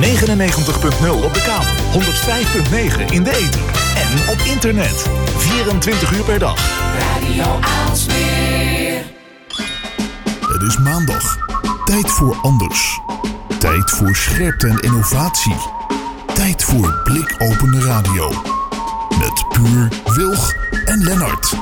[0.00, 3.60] 99.0 op de kabel, 105.9 in de ether
[3.94, 5.06] en op internet.
[5.36, 6.56] 24 uur per dag.
[6.98, 9.04] Radio Aalsmeer.
[10.40, 11.36] Het is maandag.
[11.84, 13.00] Tijd voor anders.
[13.58, 15.56] Tijd voor scherpte en innovatie.
[16.34, 18.28] Tijd voor blikopende radio.
[19.18, 20.52] Met Puur, Wilg
[20.84, 21.52] en Lennart.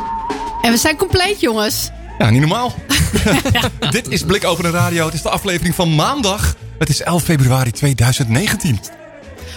[0.63, 1.91] En we zijn compleet, jongens.
[2.19, 2.75] Ja, niet normaal.
[3.91, 5.05] Dit is Blik Open Radio.
[5.05, 6.55] Het is de aflevering van maandag.
[6.83, 8.81] Het is 11 februari 2019.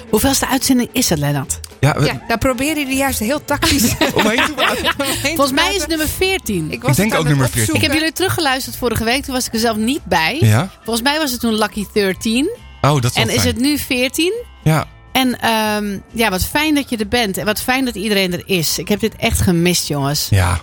[0.09, 1.59] Hoeveelste uitzending is het, Lennart?
[1.79, 4.93] Ja, we, Ja, daar probeer je er juist heel tactisch omheen te praten.
[5.35, 6.71] Volgens mij is het nummer 14.
[6.71, 7.75] Ik, was Ik denk ook nummer 14.
[7.75, 9.23] Ik heb jullie teruggeluisterd vorige week.
[9.23, 10.37] Toen was ik er zelf niet bij.
[10.41, 10.71] Ja?
[10.83, 12.49] Volgens mij was het toen Lucky 13.
[12.81, 14.33] Oh, dat is En is het nu 14.
[14.63, 14.85] Ja.
[15.11, 17.37] En ehm, ja, wat fijn dat je er bent.
[17.37, 18.79] En wat fijn dat iedereen er is.
[18.79, 20.27] Ik heb dit echt gemist, jongens.
[20.29, 20.59] Ja.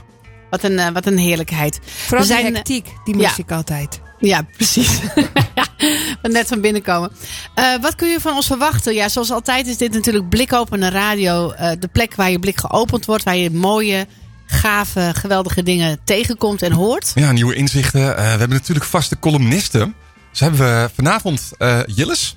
[0.50, 1.80] Wat een, eh, wat een heerlijkheid.
[1.84, 3.42] Vooral We die zijn, hectiek, die mis ja.
[3.44, 4.00] ik altijd.
[4.22, 5.00] Ja, precies.
[6.22, 7.10] net van binnenkomen.
[7.54, 8.94] Eh, wat kun je van ons verwachten?
[8.94, 11.50] Ja, zoals altijd is dit natuurlijk Blikopende Radio.
[11.50, 13.22] eh, de plek waar je blik geopend wordt.
[13.24, 14.06] Waar je mooie,
[14.46, 17.12] gave, geweldige dingen tegenkomt en hoort.
[17.14, 18.16] ja, nieuwe inzichten.
[18.16, 19.94] Eh, we hebben natuurlijk vaste columnisten.
[20.30, 22.36] Dus hebben we vanavond eh Jilles.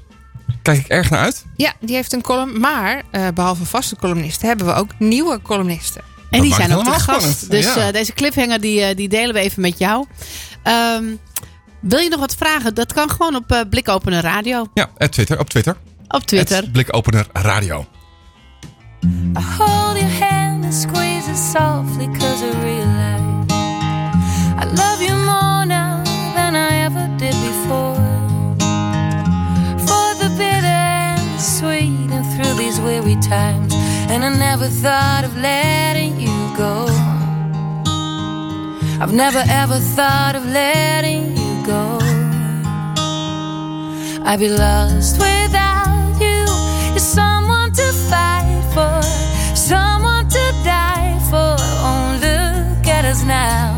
[0.62, 1.46] Kijk ik erg naar uit.
[1.56, 2.60] Ja, die heeft een column.
[2.60, 6.02] Maar eh, behalve vaste columnisten hebben we ook nieuwe columnisten.
[6.30, 7.02] En die zijn ook de gast.
[7.04, 7.50] spannend.
[7.52, 7.88] Dus Ja.
[7.88, 10.06] eh, deze cliffhanger die, die delen we even met jou.
[10.64, 11.04] Ehm,
[11.88, 12.74] wil je nog wat vragen?
[12.74, 14.66] Dat kan gewoon op eh Blikopener Radio.
[14.74, 15.40] Ja, op Twitter.
[15.40, 15.76] Op Twitter.
[16.08, 16.58] Op Twitter.
[16.58, 17.86] Het Blikopener Radio.
[19.38, 23.24] I hold your hand and squeeze it softly cause I realize
[24.62, 26.04] I love you more now
[26.36, 27.96] than I ever did before.
[29.86, 33.74] For the bitter and the sweet and through these weary times.
[34.10, 36.86] And I never thought of letting you go.
[39.02, 41.98] I've never ever thought of letting you go.
[44.24, 46.46] I'd be lost without you.
[46.92, 49.02] You're someone to fight for,
[49.56, 51.56] someone to die for.
[51.88, 53.75] Oh, look at us now.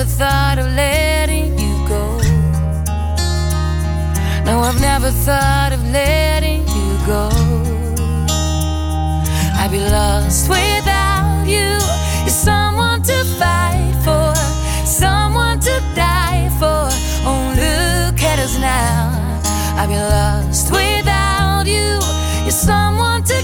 [0.00, 2.16] Never thought of letting you go.
[4.46, 7.28] No, I've never thought of letting you go.
[9.60, 11.76] I'd be lost without you.
[12.24, 14.34] You're someone to fight for,
[14.86, 16.88] someone to die for.
[17.28, 19.12] Oh, look at us now.
[19.76, 22.00] I'd be lost without you.
[22.44, 23.39] You're someone to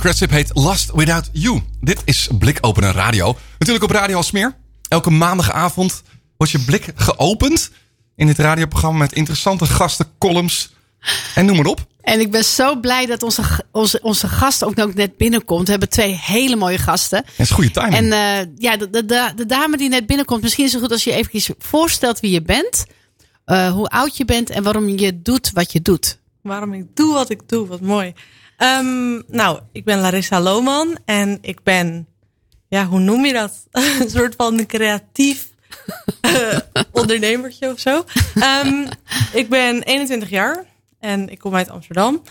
[0.00, 1.60] Cresip heet Last Without You.
[1.80, 3.36] Dit is Blikopener Radio.
[3.58, 4.56] Natuurlijk op Radio Alsmeer.
[4.88, 6.02] Elke maandagavond
[6.36, 7.70] wordt je blik geopend
[8.16, 10.72] in dit radioprogramma met interessante gasten, columns,
[11.34, 11.86] En noem maar op.
[12.00, 13.42] En ik ben zo blij dat onze,
[13.72, 15.64] onze, onze gast ook ook net binnenkomt.
[15.64, 17.22] We hebben twee hele mooie gasten.
[17.24, 17.94] Dat is goede timing.
[17.94, 20.92] En eh, ja, de, de, de, de dame die net binnenkomt, misschien is het goed
[20.92, 22.84] als je even voorstelt wie je bent.
[23.44, 26.18] eh, hoe oud je bent en waarom je doet wat je doet.
[26.42, 28.12] Waarom ik doe wat ik doe, wat mooi.
[28.60, 32.06] Ehm, nou, ik ben Larissa Lohman en ik ben,
[32.68, 33.52] ja, hoe noem je dat?
[34.00, 35.48] een soort van creatief
[36.20, 36.58] eh,
[36.92, 38.04] ondernemertje of zo.
[38.34, 38.86] Ehm,
[39.32, 40.64] ik ben 21 jaar
[40.98, 42.22] en ik kom uit Amsterdam.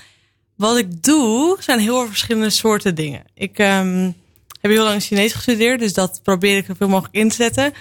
[0.55, 3.23] Wat ik doe zijn heel veel verschillende soorten dingen.
[3.33, 4.11] Ik ehm,
[4.61, 7.73] heb heel lang Chinees gestudeerd, dus dat probeer ik zoveel mogelijk in te zetten.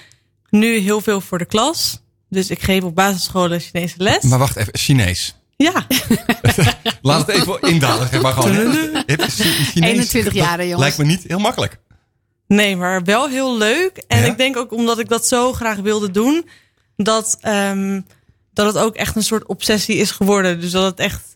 [0.50, 2.00] Nu heel veel voor de klas.
[2.28, 4.22] Dus ik geef op basisscholen Chinese les.
[4.22, 5.37] Maar wacht even, Chinees.
[5.64, 5.86] Ja,
[7.02, 8.06] Laat het even indalen.
[8.06, 8.54] Geef maar gewoon.
[9.04, 9.74] Chinees.
[9.74, 10.80] 21 jaar, jongens.
[10.80, 11.78] Lijkt me niet heel makkelijk.
[12.46, 13.96] Nee, maar wel heel leuk.
[13.96, 14.26] En Ja?
[14.26, 16.48] ik denk ook omdat ik dat zo graag wilde doen,
[16.96, 18.00] dat, ehm,
[18.52, 20.60] dat het ook echt een soort obsessie is geworden.
[20.60, 21.34] Dus dat het echt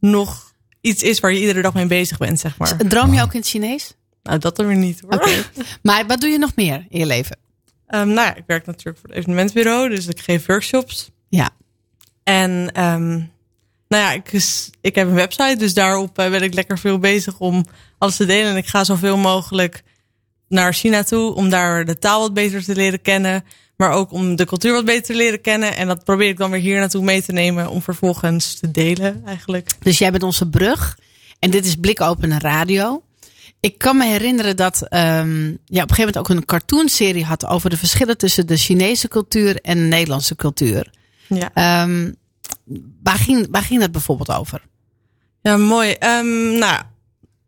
[0.00, 2.76] nog iets is waar je iedere dag mee bezig bent, zeg maar.
[2.76, 3.94] Droom je ook in het Chinees?
[4.22, 5.12] Nou, dat dan weer niet hoor.
[5.12, 5.30] Oké.
[5.82, 7.38] Maar wat doe je nog meer in je leven?
[7.86, 11.10] Ehm, nou ja, ik werk natuurlijk voor het evenementbureau, dus ik geef workshops.
[11.28, 11.50] Ja.
[12.22, 13.20] En ehm,
[13.92, 14.32] nou ja, ik,
[14.80, 17.64] ik heb een website, dus daarop eh, ben ik lekker veel bezig om
[17.98, 18.50] alles te delen.
[18.50, 19.82] En ik ga zoveel mogelijk
[20.48, 23.44] naar China toe om daar de taal wat beter te leren kennen.
[23.76, 25.76] Maar ook om de cultuur wat beter te leren kennen.
[25.76, 29.22] En dat probeer ik dan weer hier naartoe mee te nemen om vervolgens te delen
[29.26, 29.70] eigenlijk.
[29.80, 30.98] Dus jij bent onze brug.
[31.38, 33.02] En dit is Blikopenen Radio.
[33.60, 37.46] Ik kan me herinneren dat ehm ja, op een gegeven moment ook een cartoonserie had
[37.46, 40.90] over de verschillen tussen de Chinese cultuur en de Nederlandse cultuur.
[41.28, 41.50] Ja.
[41.54, 42.10] Ehm,
[43.02, 44.62] waar, ging, waar ging dat bijvoorbeeld over?
[45.42, 45.92] Ja, mooi.
[45.92, 46.82] Ehm, nou,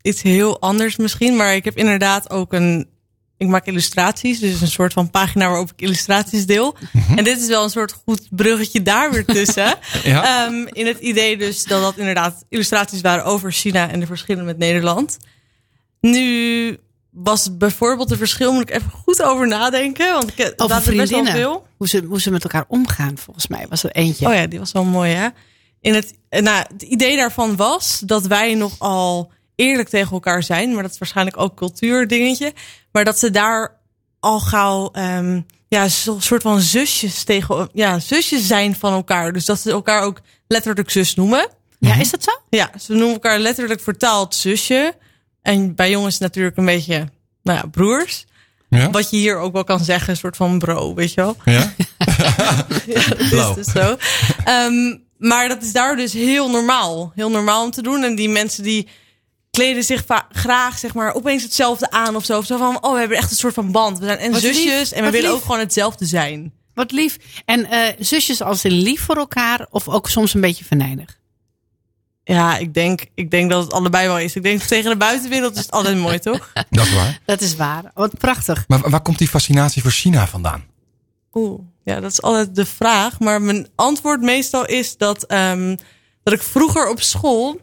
[0.02, 1.36] iets heel anders misschien.
[1.36, 2.92] Maar ik heb inderdaad ook een.
[3.36, 6.76] Ik maak illustraties, dus een soort van pagina waarop ik illustraties deel.
[7.16, 9.74] En dit is wel een soort goed bruggetje daar weer tussen.
[10.02, 10.46] Ja.
[10.46, 14.44] Ehm, in het idee dus dat dat inderdaad illustraties waren over China en de verschillen
[14.44, 15.16] met Nederland.
[16.00, 16.78] Nu
[17.14, 20.12] was bijvoorbeeld de verschil, moet ik even goed over nadenken.
[20.12, 21.32] Want ik het Over er best wel vriendinnen.
[21.32, 21.66] veel.
[21.76, 24.26] Hoe ze, hoe ze met elkaar omgaan, volgens mij was er eentje.
[24.26, 25.28] Oh ja, die was wel mooi, hè?
[25.80, 30.72] In het, nou, het idee daarvan was dat wij nogal eerlijk tegen elkaar zijn.
[30.72, 32.52] Maar dat is waarschijnlijk ook cultuurdingetje.
[32.92, 33.80] Maar dat ze daar
[34.20, 39.32] al gauw ehm, ja, zo'n soort van zusjes tegen ja, zusjes zijn van elkaar.
[39.32, 41.48] Dus dat ze elkaar ook letterlijk zus noemen.
[41.78, 42.30] Ja, is dat zo?
[42.48, 44.94] Ja, ze noemen elkaar letterlijk vertaald zusje.
[45.44, 47.08] En bij jongens natuurlijk een beetje,
[47.42, 48.24] nou ja, broers.
[48.68, 48.90] Ja?
[48.90, 51.36] Wat je hier ook wel kan zeggen, een soort van bro, weet je wel.
[51.44, 51.72] Ja?
[52.86, 53.56] Ja, dat Blauw.
[53.56, 53.96] is dus zo.
[54.44, 57.12] Ehm, maar dat is daar dus heel normaal.
[57.14, 58.02] Heel normaal om te doen.
[58.04, 58.88] En die mensen die
[59.50, 62.38] kleden zich graag, zeg maar, opeens hetzelfde aan of zo.
[62.38, 63.98] Of zo van, oh, we hebben echt een soort van band.
[63.98, 65.38] We zijn en Wat zusjes lief, en we wat willen lief.
[65.38, 66.52] ook gewoon hetzelfde zijn.
[66.74, 67.18] Wat lief.
[67.44, 71.18] En eh, zusjes als in lief voor elkaar of ook soms een beetje venijnig?
[72.24, 74.36] Ja, ik denk, ik denk dat het allebei wel is.
[74.36, 76.52] Ik denk tegen de buitenwereld is het altijd mooi, toch?
[76.70, 77.20] Dat is waar.
[77.24, 77.90] Dat is waar.
[77.94, 78.64] Wat prachtig.
[78.68, 80.64] Maar waar komt die fascinatie voor China vandaan?
[81.32, 83.20] Oeh, ja, dat is altijd de vraag.
[83.20, 85.76] Maar mijn antwoord meestal is dat, ehm,
[86.22, 87.60] dat ik vroeger op school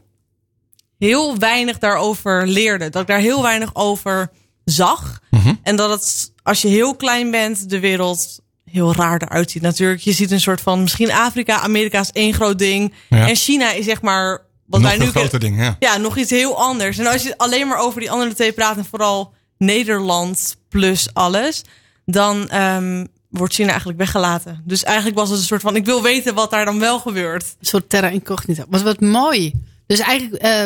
[0.97, 2.89] heel weinig daarover leerde.
[2.89, 4.31] Dat ik daar heel weinig over
[4.63, 5.19] zag.
[5.63, 9.61] En dat het, als je heel klein bent, de wereld heel raar eruit ziet.
[9.61, 12.93] Natuurlijk, je ziet een soort van, misschien Afrika, Amerika is één groot ding.
[13.09, 13.27] Ja.
[13.27, 15.75] En China is zeg maar, wat Nog wij een nu groter ding, ja.
[15.79, 16.97] ja, nog iets heel anders.
[16.97, 21.61] En als je alleen maar over die andere twee praat en vooral Nederland plus alles,
[22.05, 24.61] dan ehm, wordt China eigenlijk weggelaten.
[24.65, 27.43] Dus eigenlijk was het een soort van, ik wil weten wat daar dan wel gebeurt.
[27.43, 28.65] Een soort terra incognita.
[28.69, 29.53] Wat, wat mooi.
[29.87, 30.65] Dus eigenlijk eh,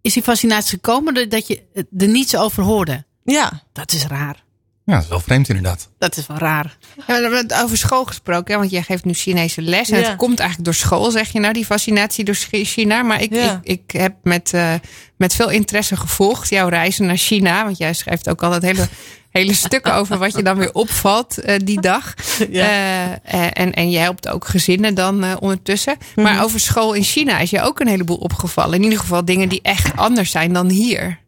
[0.00, 1.62] is die fascinatie gekomen doordat je
[1.98, 3.04] er niets over hoorde.
[3.24, 4.44] Ja, Dat is raar.
[4.86, 5.88] Ja, dat is wel vreemd inderdaad.
[5.98, 6.76] Dat is wel raar.
[6.96, 9.90] Ja, we hebben het over school gesproken, hè, want jij geeft nu Chinese les.
[9.90, 10.06] En Ja.
[10.08, 13.02] het komt eigenlijk door school, zeg je nou, die fascinatie door Chi- China.
[13.02, 13.60] Maar ik, Ja.
[13.62, 14.72] ik, ik heb met, eh,
[15.16, 17.64] met veel interesse gevolgd jouw reizen naar China.
[17.64, 18.88] Want jij schrijft ook altijd hele,
[19.40, 22.14] hele stukken over wat je dan weer opvalt eh, die dag.
[22.50, 22.64] Ja.
[22.64, 25.96] Eh, eh, en, en je helpt ook gezinnen dan eh, ondertussen.
[26.14, 28.74] Maar over school in China is je ook een heleboel opgevallen.
[28.74, 31.18] In ieder geval dingen die echt anders zijn dan hier.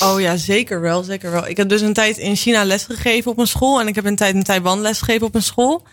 [0.00, 1.46] Oh ja, zeker wel, zeker wel.
[1.48, 4.16] Ik heb dus een tijd in China lesgegeven op een school en ik heb een
[4.16, 5.86] tijd in Taiwan lesgegeven op een school.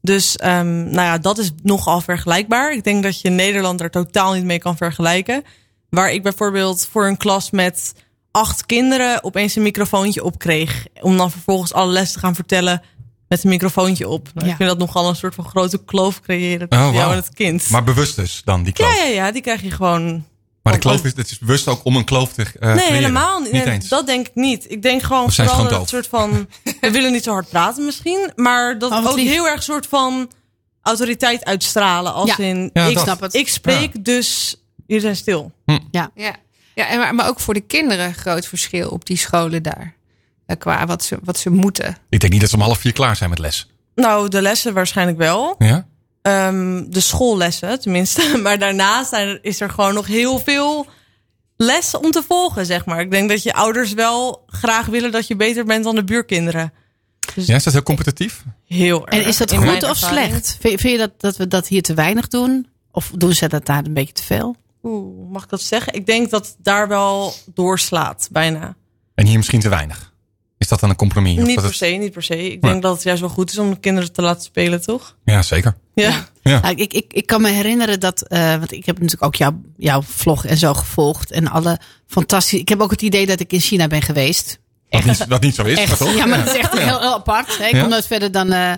[0.00, 2.72] Dus ehm, nou ja, dat is nogal vergelijkbaar.
[2.72, 5.42] Ik denk dat je Nederland er totaal niet mee kan vergelijken.
[5.90, 7.92] Waar ik bijvoorbeeld voor een klas met
[8.30, 10.86] acht kinderen opeens een microfoontje op kreeg.
[11.00, 12.82] Om dan vervolgens alle les te gaan vertellen
[13.28, 14.28] met een microfoontje op.
[14.34, 14.52] Nou, Ja.
[14.52, 17.34] Ik vind dat nogal een soort van grote kloof creëren Oh, tussen jou en het
[17.34, 17.70] kind.
[17.70, 18.96] Maar bewust dus dan, die kloof.
[18.96, 20.24] ja, ja, ja, die krijg je gewoon
[20.62, 22.94] Maar de kloof is, het is bewust ook om een kloof te eh Nee, creëren.
[22.94, 23.52] helemaal niet.
[23.52, 23.88] Niet Nee, eens.
[23.88, 24.70] dat denk ik niet.
[24.70, 26.48] Ik denk gewoon Of zijn ze vooral gewoon dat het soort van...
[26.80, 28.32] We willen niet zo hard praten misschien.
[28.36, 29.30] Maar dat Oh, ook lief.
[29.30, 30.30] heel erg soort van
[30.82, 32.12] autoriteit uitstralen.
[32.12, 32.44] Als Ja.
[32.44, 33.02] in, Ja, ik, dat.
[33.02, 33.34] snap het.
[33.34, 35.52] ik spreek, dus jullie zijn stil.
[35.90, 36.36] Ja, ja
[36.88, 39.94] en maar, maar ook voor de kinderen een groot verschil op die scholen daar.
[40.46, 41.96] Eh, Qua wat ze, wat ze moeten.
[42.08, 43.70] Ik denk niet dat ze om half vier klaar zijn met les.
[43.94, 45.54] Nou, de lessen waarschijnlijk wel.
[45.58, 45.86] Ja?
[46.22, 48.36] Ehm, de schoollessen tenminste.
[48.42, 50.86] Maar daarnaast zijn is er gewoon nog heel veel
[51.56, 53.00] les om te volgen, zeg maar.
[53.00, 56.72] Ik denk dat je ouders wel graag willen dat je beter bent dan de buurkinderen.
[57.34, 58.44] Ja, is dat heel competitief?
[58.66, 59.20] Heel erg.
[59.22, 60.28] En is dat in goed of ervaring.
[60.28, 60.56] slecht?
[60.60, 62.66] Vind, vind je dat, dat we dat hier te weinig doen?
[62.90, 64.56] Of doen ze dat daar een beetje te veel?
[64.82, 65.92] Oeh, mag ik dat zeggen?
[65.94, 68.74] Ik denk dat het daar wel doorslaat, bijna.
[69.14, 70.12] En hier misschien te weinig.
[70.58, 71.38] Is dat dan een compromis?
[71.38, 72.50] Of Niet per het- se, niet per se.
[72.52, 72.68] Ik Ja.
[72.70, 75.16] denk dat het juist wel goed is om de kinderen te laten spelen, toch?
[75.24, 75.74] Ja, zeker.
[75.94, 76.26] Ja.
[76.42, 76.60] Ja.
[76.60, 79.60] Nou, ik, ik, ik kan me herinneren dat, eh, want ik heb natuurlijk ook jouw,
[79.76, 81.30] jouw vlog en zo gevolgd.
[81.30, 82.58] En alle fantastische.
[82.58, 84.58] Ik heb ook het idee dat ik in China ben geweest.
[84.90, 86.14] Wat niet, wat niet zo is, maar toch?
[86.16, 87.58] Ja, maar dat is echt heel, heel apart.
[87.58, 87.64] hè.
[87.66, 87.80] Ik Ja.
[87.80, 88.72] kom nooit verder dan eh,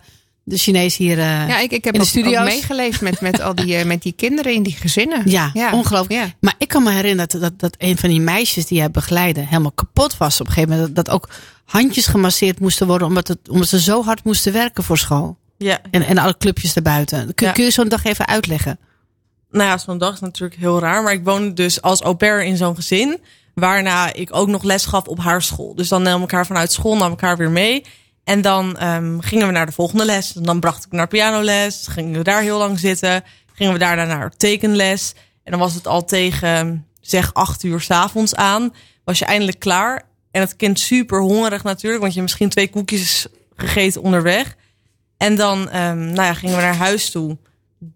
[0.44, 1.18] de Chinees hier.
[1.18, 2.44] eh, Ja, ik, ik heb in de ook studio's.
[2.44, 5.22] meegeleefd met, met al die, met die kinderen in die gezinnen.
[5.30, 6.20] Ja, ongelooflijk.
[6.24, 6.32] Ja.
[6.40, 9.40] Maar ik kan me herinneren dat, dat, dat een van die meisjes die jij begeleidde
[9.40, 10.94] helemaal kapot was op een gegeven moment.
[10.96, 11.28] Dat, dat ook
[11.64, 15.36] handjes gemasseerd moesten worden omdat, het, omdat ze zo hard moesten werken voor school.
[15.64, 15.78] Ja.
[15.90, 17.34] En, en alle clubjes erbuiten.
[17.34, 17.52] Kun, Ja.
[17.52, 18.78] kun je zo'n dag even uitleggen?
[19.50, 21.02] Nou ja, zo'n dag is natuurlijk heel raar.
[21.02, 23.20] Maar ik woonde dus als au pair in zo'n gezin.
[23.54, 25.74] Waarna ik ook nog les gaf op haar school.
[25.74, 27.84] Dus dan nam ik haar vanuit school, nam ik haar weer mee.
[28.24, 30.36] En dan ehm, gingen we naar de volgende les.
[30.36, 31.86] En dan bracht ik naar pianoles.
[31.90, 33.24] Gingen we daar heel lang zitten.
[33.52, 35.12] Gingen we daarna naar tekenles.
[35.44, 38.74] En dan was het al tegen, zeg, acht uur s'avonds aan.
[39.04, 40.02] Was je eindelijk klaar.
[40.30, 42.02] En het kind super hongerig natuurlijk.
[42.02, 44.56] Want je hebt misschien twee koekjes gegeten onderweg.
[45.24, 47.36] En dan ehm, nou ja, gingen we naar huis toe.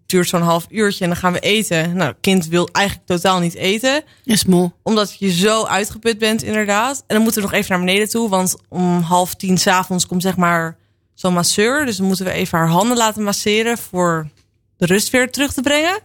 [0.05, 1.95] Duurt zo'n half uurtje en dan gaan we eten.
[1.95, 4.03] Nou, kind wil eigenlijk totaal niet eten.
[4.23, 4.71] Is moe.
[4.83, 6.97] Omdat je zo uitgeput bent, inderdaad.
[6.97, 8.29] En dan moeten we nog even naar beneden toe.
[8.29, 10.77] Want om half tien s'avonds komt zeg maar
[11.13, 11.85] zo'n masseur.
[11.85, 13.77] Dus dan moeten we even haar handen laten masseren.
[13.77, 14.29] Voor
[14.77, 15.99] de rust weer terug te brengen.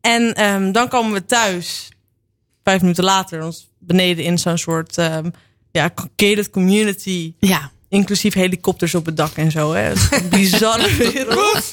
[0.00, 1.88] En ehm, dan komen we thuis.
[2.62, 3.44] Vijf minuten later.
[3.44, 5.30] Ons beneden in zo'n soort ehm
[5.72, 7.34] ja, gated community.
[7.38, 7.70] Ja.
[7.92, 9.72] Inclusief helikopters op het dak en zo.
[9.72, 9.92] Hè.
[10.30, 11.72] Bizarre wereld.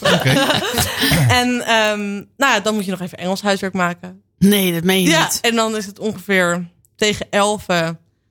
[1.30, 4.22] En ehm, nou ja, dan moet je nog even Engels huiswerk maken.
[4.38, 5.40] Nee, dat meen je Ja, niet.
[5.42, 7.90] en dan is het ongeveer tegen elf eh,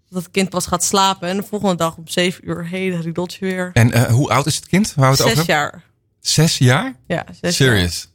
[0.08, 1.28] dat het kind pas gaat slapen.
[1.28, 3.70] En de volgende dag om zeven uur, hele riedeltje weer.
[3.72, 5.82] En eh, hoe oud is het kind waar we het Zes jaar.
[6.20, 6.94] Zes jaar?
[7.06, 8.08] Ja, zes Serious?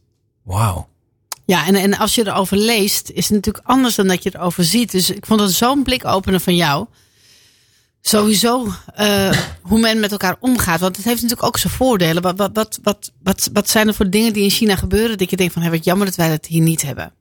[0.43, 0.87] Wauw.
[1.45, 4.63] Ja, en, en als je erover leest, is het natuurlijk anders dan dat je erover
[4.63, 4.91] ziet.
[4.91, 6.87] Dus ik vond het zo'n blikopener van jou.
[8.05, 9.31] Sowieso eh,
[9.61, 10.79] hoe men met elkaar omgaat.
[10.79, 12.21] Want het heeft natuurlijk ook zijn voordelen.
[12.21, 15.17] Wat, wat, wat, wat, wat, wat zijn er voor dingen die in China gebeuren?
[15.17, 17.13] Dat je denkt van, hé, wat jammer dat wij dat hier niet hebben.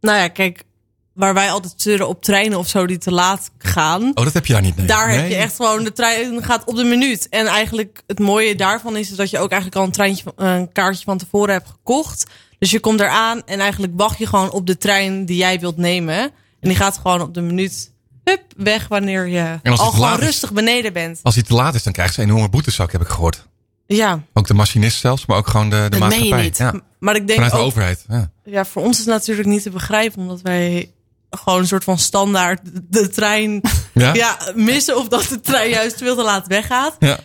[0.00, 0.64] Nou ja, kijk,
[1.12, 4.02] waar wij altijd zeuren op treinen of zo die te laat gaan.
[4.02, 4.76] Oh, dat heb je daar niet.
[4.76, 4.86] Nee.
[4.86, 7.28] Daar heb je echt gewoon, de trein gaat op de minuut.
[7.28, 11.04] En eigenlijk het mooie daarvan is dat je ook eigenlijk al een, treintje, een kaartje
[11.04, 12.26] van tevoren hebt gekocht.
[12.58, 15.76] Dus je komt eraan en eigenlijk wacht je gewoon op de trein die jij wilt
[15.76, 16.18] nemen.
[16.60, 17.91] En die gaat gewoon op de minuut
[18.24, 21.20] hup, weg wanneer je al gewoon rustig beneden bent.
[21.22, 23.46] Als hij te laat is, dan krijgt ze een enorme boetezak, heb ik gehoord.
[23.86, 26.42] Ja, Ook de machinist zelfs, maar ook gewoon de, de Dat meen je maatschappij.
[26.42, 26.56] niet.
[26.56, 26.74] Ja.
[26.98, 28.04] maar ik denk Vanuit de ook, overheid.
[28.08, 28.30] Ja.
[28.44, 30.92] ja, voor ons is het natuurlijk niet te begrijpen, omdat wij
[31.30, 33.60] gewoon een soort van standaard de trein
[33.94, 34.14] Ja?
[34.14, 36.96] ja, missen of dat de trein juist veel te laat weggaat.
[36.98, 37.18] Ja.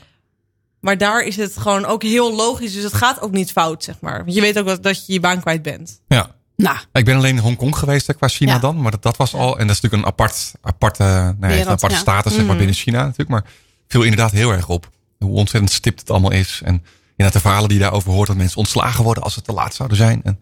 [0.79, 2.73] Maar daar is het gewoon ook heel logisch.
[2.73, 4.17] Dus het gaat ook niet fout, zeg maar.
[4.23, 6.01] Want je weet ook dat, dat je je baan kwijt bent.
[6.07, 6.35] ja.
[6.57, 8.59] Nou, Ik ben alleen in Hongkong geweest qua China Ja.
[8.59, 8.81] dan.
[8.81, 9.57] Maar dat, dat was al.
[9.59, 12.01] En dat is natuurlijk een apart, aparte, nee, een Wereld, aparte ja.
[12.01, 12.57] status zeg maar, Mhm.
[12.57, 13.29] binnen China natuurlijk.
[13.29, 13.43] Maar
[13.87, 14.89] viel inderdaad heel erg op.
[15.19, 16.61] Hoe ontzettend stipt het allemaal is.
[16.63, 18.27] En inderdaad de verhalen die je daarover hoort.
[18.27, 20.21] Dat mensen ontslagen worden als ze te laat zouden zijn.
[20.23, 20.39] En,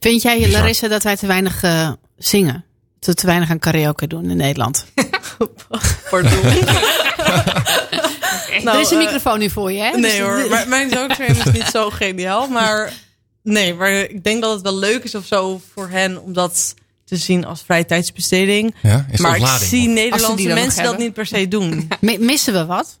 [0.00, 0.52] vind jij, Bizar.
[0.60, 2.64] Larissa, dat wij te weinig eh, zingen?
[2.98, 4.86] Dat we te weinig aan karaoke doen in Nederland?
[6.10, 6.32] Pardon.
[8.64, 9.90] Nou, er is een eh, microfoon nu voor je, hè?
[9.90, 12.48] Nee Dus- hoor, mijn zoogtrain is niet zo geniaal.
[12.48, 12.92] Maar
[13.42, 16.74] nee, maar ik denk dat het wel leuk is of zo voor hen om dat
[17.04, 18.74] te zien als vrije tijdsbesteding.
[18.82, 21.00] ja, is maar ik zie Nederlandse mensen dat hebben.
[21.04, 21.88] niet per se doen.
[22.00, 23.00] Mi- Missen we wat?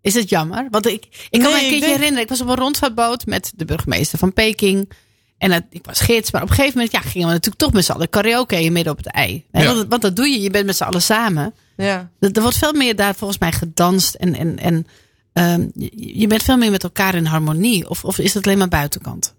[0.00, 0.66] Is het jammer?
[0.70, 2.22] Want ik, ik kan Nee, me een keertje denk- herinneren.
[2.22, 4.90] Ik was op een rondvaartboot met de burgemeester van Peking.
[5.38, 6.30] En het, ik was gids.
[6.30, 8.92] Maar op een gegeven moment ja, gingen we natuurlijk toch met z'n allen karaoke midden
[8.92, 9.44] op het ei.
[9.52, 9.64] Ja.
[9.74, 10.40] Want, want dat doe je.
[10.40, 11.54] Je bent met z'n allen samen.
[11.76, 12.10] Ja.
[12.20, 14.14] Er, er wordt veel meer daar volgens mij gedanst.
[14.14, 14.86] En, en, en
[15.32, 17.88] ehm, je, je bent veel meer met elkaar in harmonie.
[17.90, 19.34] Of, of is het alleen maar buitenkant?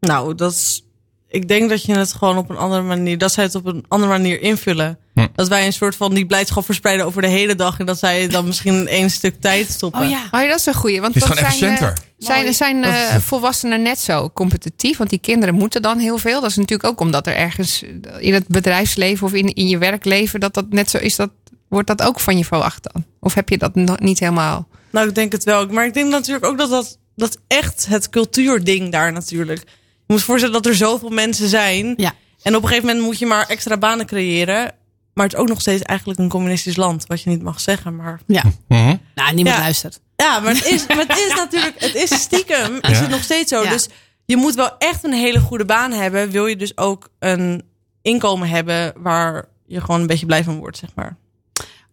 [0.00, 0.84] Nou, dat is,
[1.28, 3.84] ik denk dat je het gewoon op een andere manier, dat zij het op een
[3.88, 4.98] andere manier invullen.
[5.14, 5.26] Hm.
[5.34, 8.22] Dat wij een soort van die blijdschap verspreiden over de hele dag en dat zij
[8.22, 10.00] het dan misschien in één stuk tijd stoppen.
[10.02, 10.22] Oh ja.
[10.30, 11.00] Oh ja, dat is een goeie.
[11.00, 12.02] Want Het is dan gewoon zijn, efficiënter.
[12.18, 14.96] eh, zijn, zijn eh, is- volwassenen net zo competitief?
[14.98, 16.40] Want die kinderen moeten dan heel veel.
[16.40, 17.82] Dat is natuurlijk ook omdat er ergens
[18.18, 21.16] in het bedrijfsleven of in, in je werkleven dat dat net zo is.
[21.16, 21.30] Dat,
[21.68, 23.04] wordt dat ook van je verwacht dan?
[23.20, 24.68] Of heb je dat nog niet helemaal?
[24.90, 25.66] Nou, ik denk het wel.
[25.66, 29.62] Maar ik denk natuurlijk ook dat dat dat is echt het cultuurding daar natuurlijk.
[30.08, 31.94] Je moet je voorstellen dat er zoveel mensen zijn.
[31.96, 32.12] Ja.
[32.42, 34.74] En op een gegeven moment moet je maar extra banen creëren.
[35.14, 37.06] Maar het is ook nog steeds eigenlijk een communistisch land.
[37.06, 37.96] Wat je niet mag zeggen.
[37.96, 38.42] Maar Ja.
[38.68, 38.96] Mhm.
[39.14, 39.62] Nou, niemand Ja.
[39.62, 40.00] luistert.
[40.16, 43.50] ja, maar het is, maar het is natuurlijk, het is stiekem, is het nog steeds
[43.52, 43.62] zo.
[43.62, 43.70] Ja.
[43.70, 43.88] Dus
[44.24, 46.30] je moet wel echt een hele goede baan hebben.
[46.30, 47.62] Wil je dus ook een
[48.02, 51.16] inkomen hebben waar je gewoon een beetje blij van wordt, zeg maar.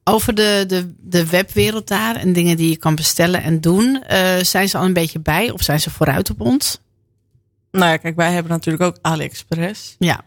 [0.04, 4.04] Over de, de, de webwereld daar en dingen die je kan bestellen en doen.
[4.04, 6.80] eh, zijn ze al een beetje bij of zijn ze vooruit op ons?
[7.76, 9.96] Nou ja, kijk, wij hebben natuurlijk ook AliExpress.
[10.00, 10.22] Ja.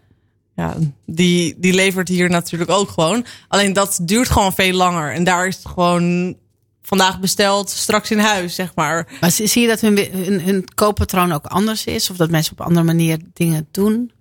[0.55, 0.77] Ja,
[1.07, 3.25] die, die levert hier natuurlijk ook gewoon.
[3.49, 5.13] Alleen dat duurt gewoon veel langer.
[5.13, 6.37] En daar is het gewoon
[6.83, 9.09] vandaag besteld, straks in huis, zeg maar.
[9.21, 12.11] Maar zie je dat hun, hun, hun kooppatroon ook anders is?
[12.11, 14.13] Of dat mensen op andere manier dingen doen?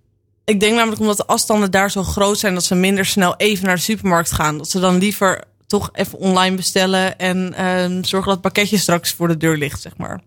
[0.46, 2.54] Ik denk namelijk omdat de afstanden daar zo groot zijn...
[2.54, 4.58] dat ze minder snel even naar de supermarkt gaan.
[4.58, 7.20] Dat ze dan liever toch even online bestellen...
[7.20, 10.22] en ehm, zorgen dat het pakketje straks voor de deur ligt, zeg maar.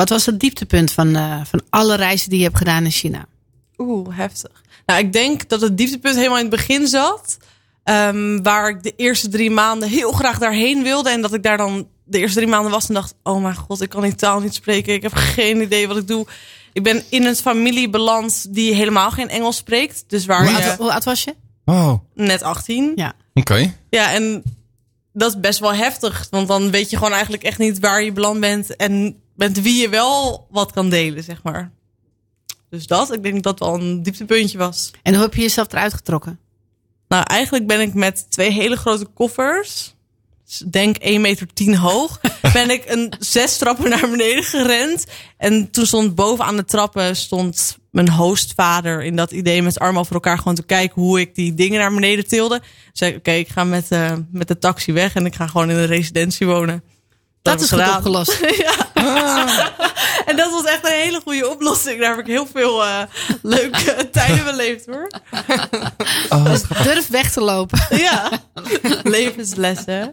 [0.00, 3.26] Wat was het dieptepunt van, eh, van alle reizen die je hebt gedaan in China?
[3.78, 4.62] Oeh, heftig.
[4.86, 7.36] Nou, ik denk dat het dieptepunt helemaal in het begin zat.
[7.84, 11.10] Ehm, waar ik de eerste drie maanden heel graag daarheen wilde.
[11.10, 13.14] En dat ik daar dan de eerste drie maanden was en dacht...
[13.22, 14.94] oh mijn god, ik kan die taal niet spreken.
[14.94, 16.26] Ik heb geen idee wat ik doe.
[16.72, 20.04] Ik ben in een familie beland die helemaal geen Engels spreekt.
[20.06, 21.34] Dus waar Hoe je oud, hoe oud was je?
[21.64, 22.92] Oh, net 18.
[22.94, 23.12] Ja.
[23.34, 23.74] oké.
[23.90, 24.42] Ja, en
[25.12, 26.26] dat is best wel heftig.
[26.30, 28.76] Want dan weet je gewoon eigenlijk echt niet waar je beland bent.
[28.76, 31.72] En met wie je wel wat kan delen, zeg maar.
[32.68, 34.90] Dus dat, ik denk dat wel een dieptepuntje was.
[35.02, 36.38] En hoe heb je jezelf eruit getrokken?
[37.08, 39.94] Nou, eigenlijk ben ik met twee hele grote koffers,
[40.70, 42.20] denk 1,10 meter hoog,
[42.52, 45.06] ben ik een zes trappen naar beneden gerend.
[45.36, 49.84] En toen stond boven aan de trappen stond mijn hostvader in dat idee met zijn
[49.84, 52.60] armen over elkaar gewoon te kijken hoe ik die dingen naar beneden tilde.
[52.92, 55.70] Zei ik, oké, ik ga met, eh, met de taxi weg en ik ga gewoon
[55.70, 56.82] in een residentie wonen.
[57.42, 57.96] Dat, is goed gedaan.
[57.96, 58.40] opgelost.
[60.26, 62.00] En dat was echt een hele goede oplossing.
[62.00, 63.02] Daar heb ik heel veel eh,
[63.42, 65.10] leuke tijden beleefd hoor.
[66.44, 67.78] Dus durf weg te lopen.
[67.90, 68.30] Ja,
[69.02, 70.12] levenslessen.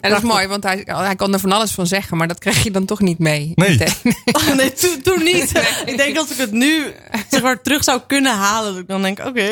[0.00, 2.38] En dat is mooi, want hij, hij kon er van alles van zeggen, maar dat
[2.38, 3.52] krijg je dan toch niet mee.
[3.54, 3.68] Nee.
[3.70, 4.16] meteen.
[4.32, 5.52] Oh, nee, toen, toen niet.
[5.84, 6.94] Ik denk als ik het nu
[7.30, 9.50] zeg maar, terug zou kunnen halen, dat ik dan denk, oké.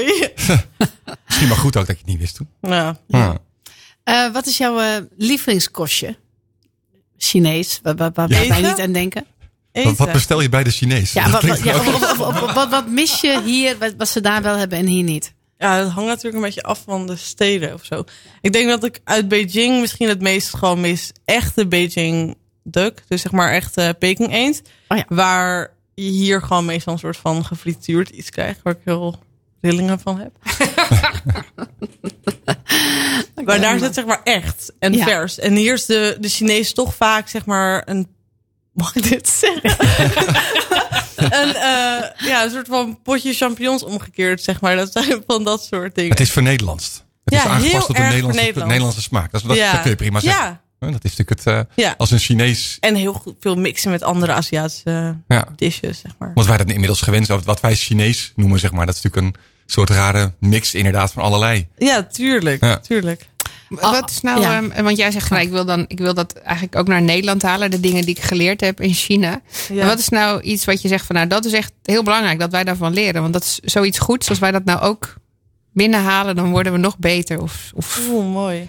[1.27, 2.49] Misschien maar goed ook dat je het niet wist toen.
[2.61, 2.97] Ja.
[3.09, 3.37] Ja.
[4.05, 6.17] Eh, wat is jouw eh, lievelingskostje?
[7.25, 8.37] Chinees, waar, waar, waar Ja.
[8.39, 8.63] wij Eten?
[8.63, 9.27] niet aan denken.
[9.73, 11.13] Wat, wat bestel je bij de Chinees?
[11.13, 13.95] Ja, wat, wat, klinkt ja, ook- of- of- of- wat, wat mis je hier, wat,
[13.97, 15.33] wat ze daar wel hebben en hier niet?
[15.59, 18.05] ja, het hangt natuurlijk een beetje af van de steden of zo.
[18.41, 23.03] Ik denk dat ik uit Beijing misschien het meest gewoon mis echte Beijing duck.
[23.09, 24.63] Dus zeg maar echt eh, Peking eend.
[24.89, 25.05] Oh ja.
[25.09, 28.61] Waar je hier gewoon meestal een soort van gefrituurd iets krijgt.
[28.63, 29.19] Waar ik heel
[29.63, 30.33] rillingen van heb.
[33.45, 35.05] Maar daar zit zeg maar echt en Ja.
[35.05, 35.39] vers.
[35.39, 38.09] En hier is de, de Chinees toch vaak zeg maar een...
[38.73, 39.71] Mag ik dit zeggen?
[41.41, 44.77] een, eh, ja, een soort van potje champignons omgekeerd, zeg maar.
[44.77, 46.11] Dat zijn van dat soort dingen.
[46.11, 47.05] Het is vernederlandst.
[47.25, 48.65] Het Ja, is aangepast op de Nederlandse.
[48.67, 49.33] Nederlandse smaak.
[49.33, 49.73] Dat, is- dat, Ja.
[49.73, 50.45] dat kun je prima zeggen.
[50.81, 51.95] Ja, Dat is natuurlijk het, eh, ja.
[51.99, 55.49] als een Chinees, En heel goed, veel mixen met andere Aziatische ja.
[55.57, 56.31] dishes, zeg maar.
[56.35, 58.87] Want wij dat inmiddels gewend zijn, wat wij Chinees noemen, zeg maar.
[58.87, 61.67] Dat is natuurlijk een soort rare mix inderdaad van allerlei.
[61.77, 62.79] Ja, tuurlijk, Ja.
[62.79, 63.31] tuurlijk.
[63.69, 64.63] Wat is nou, ja.
[64.63, 67.43] ehm, want jij zegt, nou, ik, wil dan, ik wil dat eigenlijk ook naar Nederland
[67.43, 69.41] halen, de dingen die ik geleerd heb in China.
[69.69, 69.81] Ja.
[69.81, 72.39] En wat is nou iets wat je zegt van, nou, dat is echt heel belangrijk
[72.39, 73.21] dat wij daarvan leren.
[73.21, 75.15] Want dat is zoiets goeds, als wij dat nou ook
[75.73, 77.43] binnenhalen, dan worden we nog beter.
[77.43, 78.69] Of, of Oeh, mooi.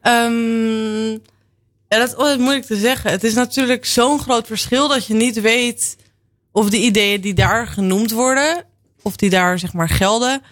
[0.00, 1.10] Ehm,
[1.88, 3.10] ja, dat is altijd moeilijk te zeggen.
[3.10, 5.96] Het is natuurlijk zo'n groot verschil dat je niet weet
[6.52, 8.64] of de ideeën die daar genoemd worden,
[9.02, 10.42] of die daar zeg maar gelden,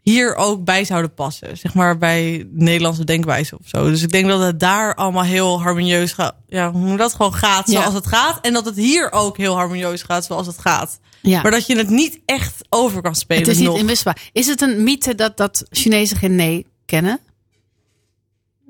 [0.00, 1.56] hier ook bij zouden passen.
[1.56, 3.90] Zeg maar bij Nederlandse denkwijze of zo.
[3.90, 6.34] Dus ik denk dat het daar allemaal heel harmonieus gaat.
[6.46, 7.80] Ja, hoe dat gewoon gaat Ja.
[7.80, 8.40] zoals het gaat.
[8.40, 10.98] En dat het hier ook heel harmonieus gaat zoals het gaat.
[11.22, 11.42] Ja.
[11.42, 13.42] Maar dat je het niet echt over kan spelen.
[13.42, 13.78] Het is niet nog.
[13.78, 14.22] inwisselbaar.
[14.32, 17.20] Is het een mythe dat, dat Chinezen geen nee kennen?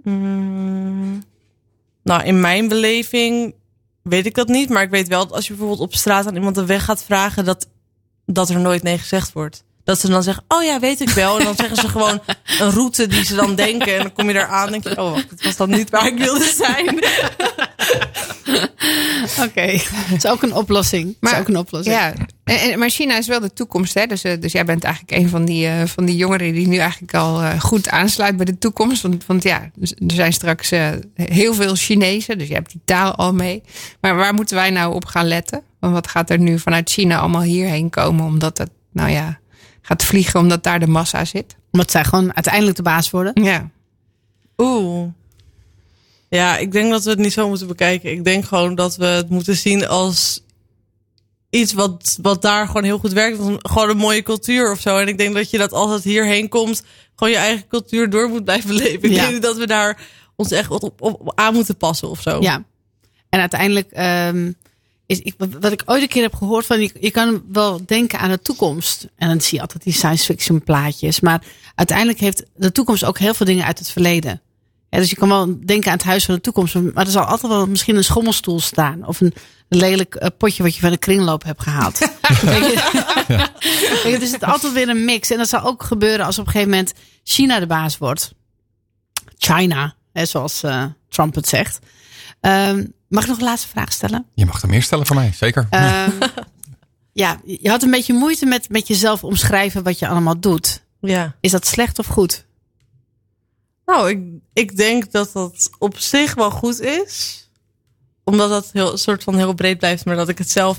[0.02, 1.22] Mm,
[2.02, 3.54] nou, in mijn beleving
[4.02, 4.68] weet ik dat niet.
[4.68, 7.02] Maar ik weet wel dat als je bijvoorbeeld op straat aan iemand de weg gaat
[7.02, 7.68] vragen, dat,
[8.26, 9.64] dat er nooit nee gezegd wordt.
[9.86, 11.38] Dat ze dan zeggen, oh ja, weet ik wel.
[11.38, 12.20] En dan zeggen ze gewoon
[12.60, 13.96] een route die ze dan denken.
[13.96, 15.90] En dan kom je daar aan en denk je, oh wacht, het was dan niet
[15.90, 16.88] waar ik wilde zijn.
[19.46, 19.66] Oké.
[20.10, 21.16] Dat is ook een oplossing.
[21.20, 21.94] Maar, is ook een oplossing.
[21.96, 22.12] Ja,
[22.44, 23.94] en, en- maar China is wel de toekomst.
[23.94, 24.06] Hè?
[24.06, 26.76] Dus, eh, dus jij bent eigenlijk een van die, eh, van die jongeren die nu
[26.76, 29.02] eigenlijk al eh, goed aansluit bij de toekomst.
[29.02, 32.80] Want, want ja, dus er zijn straks eh, heel veel Chinezen, dus je hebt die
[32.84, 33.62] taal al mee.
[34.00, 35.62] Maar waar moeten wij nou op gaan letten?
[35.80, 38.24] Want wat gaat er nu vanuit China allemaal hierheen komen?
[38.24, 39.38] Omdat het, nou ja,
[39.86, 41.56] gaat vliegen omdat daar de massa zit.
[41.72, 43.44] Omdat zij gewoon uiteindelijk de baas worden.
[43.44, 43.70] Ja.
[44.56, 45.08] Oeh.
[46.28, 48.10] Ja, ik denk dat we het niet zo moeten bekijken.
[48.10, 50.44] Ik denk gewoon dat we het moeten zien als
[51.50, 53.38] iets wat, wat daar gewoon heel goed werkt.
[53.58, 54.98] Gewoon een mooie cultuur of zo.
[54.98, 56.82] En ik denk dat je dat als het hierheen komt,
[57.16, 59.02] gewoon je eigen cultuur door moet blijven leven.
[59.02, 59.20] Ik Ja.
[59.20, 60.00] denk niet dat we daar
[60.36, 62.40] ons echt op, op, op aan moeten passen of zo.
[62.40, 62.64] Ja.
[63.28, 64.52] En uiteindelijk ehm,
[65.06, 68.18] is ik, wat ik ooit een keer heb gehoord van je, je kan wel denken
[68.18, 69.08] aan de toekomst.
[69.16, 71.20] En dan zie je altijd die science fiction plaatjes.
[71.20, 71.42] Maar
[71.74, 74.40] uiteindelijk heeft de toekomst ook heel veel dingen uit het verleden.
[74.90, 76.74] Ja, dus je kan wel denken aan het huis van de toekomst.
[76.74, 79.06] Maar er zal altijd wel misschien een schommelstoel staan.
[79.06, 79.34] Of een
[79.68, 81.98] lelijk eh, potje wat je van de kringloop hebt gehaald.
[82.42, 82.72] Weet
[84.02, 85.30] je, dus het is altijd weer een mix.
[85.30, 88.32] En dat zal ook gebeuren als op een gegeven moment China de baas wordt.
[89.38, 91.78] China, hè, zoals eh, Trump het zegt.
[92.40, 94.26] Ehm, mag ik nog een laatste vraag stellen?
[94.34, 95.66] Je mag er meer stellen van mij, zeker.
[95.70, 96.10] Ehm,
[97.12, 100.82] ja, je had een beetje moeite met, met jezelf omschrijven wat je allemaal doet.
[101.00, 101.36] ja.
[101.40, 102.44] Is dat slecht of goed?
[103.86, 104.20] Nou, ik,
[104.52, 107.44] ik denk dat dat op zich wel goed is.
[108.24, 110.78] Omdat dat heel, een soort van heel breed blijft, maar dat ik het zelf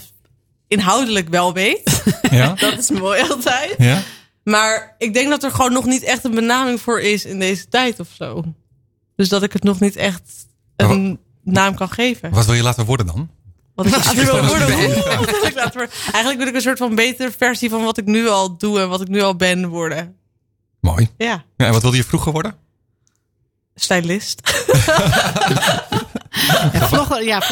[0.68, 2.04] inhoudelijk wel weet.
[2.30, 2.54] Ja?
[2.60, 3.76] Dat is mooi altijd.
[3.78, 4.02] ja?
[4.44, 7.68] Maar ik denk dat er gewoon nog niet echt een benaming voor is in deze
[7.68, 8.44] tijd of zo.
[9.16, 11.20] Dus dat ik het nog niet echt een
[11.54, 12.30] naam kan geven.
[12.32, 13.30] Wat wil je laten worden dan?
[13.76, 14.70] Wat ik later wil worden.
[16.12, 18.90] Eigenlijk wil ik een soort van betere versie van wat ik nu al doe en
[18.90, 20.16] wat ik nu al ben worden.
[20.80, 21.10] Mooi.
[21.18, 22.56] Ja, Ja, en wat wilde je vroeger worden?
[23.76, 24.42] stylist.
[26.74, 27.44] Ja, vlogger, ja,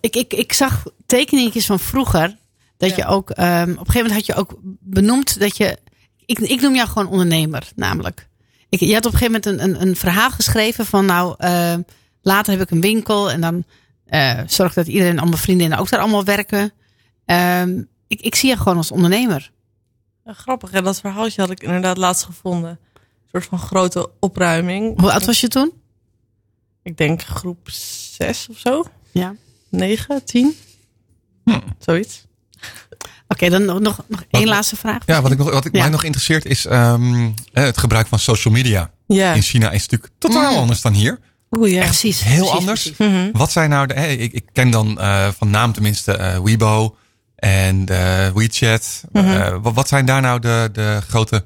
[0.00, 2.36] ik, ik, ik zag tekeningetjes van vroeger.
[2.76, 2.96] Dat Ja.
[2.96, 5.78] je ook, ehm, op een gegeven moment had je ook benoemd dat je.
[6.26, 8.28] Ik, ik noem jou gewoon ondernemer, namelijk.
[8.68, 11.80] Ik, je had op een gegeven moment een, een, een verhaal geschreven van nou, ehm,
[12.24, 13.64] later heb ik een winkel en dan
[14.04, 16.72] eh zorg dat iedereen, al mijn vriendinnen ook daar allemaal werken.
[17.24, 19.52] Ehm, ik, ik zie je gewoon als ondernemer.
[20.24, 22.70] Ja, grappig, en dat verhaaltje had ik inderdaad laatst gevonden.
[22.70, 25.00] Een soort van grote opruiming.
[25.00, 25.72] Hoe oud was je toen?
[26.82, 28.84] Ik denk groep 6 of zo.
[29.12, 29.34] Ja.
[29.70, 30.56] 9, 10.
[31.44, 31.60] Hm.
[31.78, 32.24] Zoiets.
[33.28, 35.02] Oké, dan nog, nog, nog één laatste vraag.
[35.06, 35.80] Ja, wat, ik nog, wat ik Ja.
[35.80, 38.90] mij nog interesseert is ehm, eh, het gebruik van social media.
[39.06, 39.32] Ja.
[39.32, 40.58] In China is het natuurlijk totaal Mm.
[40.58, 41.18] anders dan hier.
[41.58, 41.82] Oeh, ja.
[41.82, 42.22] Precies.
[42.22, 42.90] Heel precies, anders.
[42.90, 43.16] precies.
[43.16, 43.30] Mhm.
[43.32, 43.94] Wat zijn nou de.
[43.94, 46.96] ik, ik ken dan eh, van naam tenminste eh, Weibo
[47.36, 49.04] en eh, WeChat.
[49.12, 49.60] Mhm.
[49.60, 51.44] Wat, wat zijn daar nou de, de grote.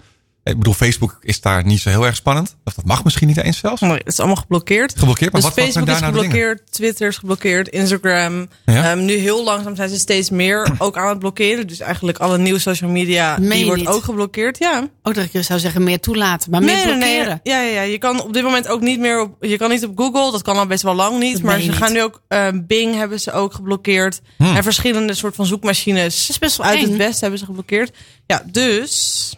[0.48, 2.56] Ik bedoel, Facebook is daar niet zo heel erg spannend.
[2.64, 3.80] Of dat mag misschien niet eens zelfs.
[3.80, 4.98] Nee, het is allemaal geblokkeerd.
[4.98, 5.32] Geblokkeerd.
[5.32, 8.48] Maar Dus wat, wat zijn Facebook daar is nou geblokkeerd, Twitter is geblokkeerd, Instagram.
[8.66, 8.90] Ja?
[8.90, 11.66] Ehm, nu heel langzaam zijn ze steeds meer ook aan het blokkeren.
[11.66, 13.88] Dus eigenlijk alle nieuwe social media, Meen die je wordt niet?
[13.90, 14.58] ook geblokkeerd.
[14.58, 14.88] Ja.
[15.02, 17.08] Ook dat ik zou zeggen meer toelaten, maar meer Nee, nee, nee.
[17.14, 17.40] blokkeren.
[17.42, 19.36] Ja, ja, ja, je kan op dit moment ook niet meer op.
[19.44, 21.32] Je kan niet op Google, dat kan al best wel lang niet.
[21.32, 22.22] Dat maar je ze gaan nu ook.
[22.28, 24.20] ehm, Bing hebben ze ook geblokkeerd.
[24.36, 24.56] Hmm.
[24.56, 26.88] En verschillende soort van zoekmachines Dat is best wel uit eng.
[26.88, 27.96] het Westen hebben ze geblokkeerd.
[28.26, 29.32] Ja, dus.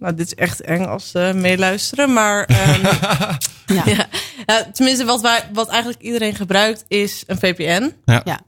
[0.00, 2.12] Nou, dit is echt eng als ze meeluisteren.
[2.12, 2.84] Maar ehm,
[3.76, 3.82] Ja.
[3.86, 4.06] ja.
[4.46, 7.92] Ja, tenminste, wat, wij, wat eigenlijk iedereen gebruikt is een VPN.
[8.04, 8.20] Ja.
[8.24, 8.40] Ja.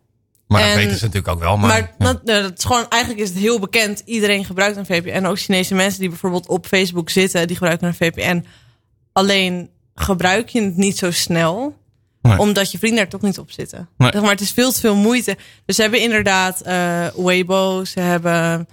[0.46, 1.56] Maar dat En- weten ze natuurlijk ook wel.
[1.56, 2.04] Maar, Maar, ja.
[2.12, 4.02] dat, dat is gewoon, eigenlijk is het heel bekend.
[4.04, 5.24] Iedereen gebruikt een VPN.
[5.24, 8.44] Ook Chinese mensen die bijvoorbeeld op Facebook zitten, die gebruiken een VPN.
[9.12, 11.76] Alleen gebruik je het niet zo snel.
[12.22, 12.38] Nee.
[12.38, 13.88] Omdat je vrienden er toch niet op zitten.
[13.96, 14.10] Nee.
[14.12, 15.36] Zeg maar het is veel te veel moeite.
[15.66, 18.68] Dus ze hebben inderdaad eh Weibo, ze hebben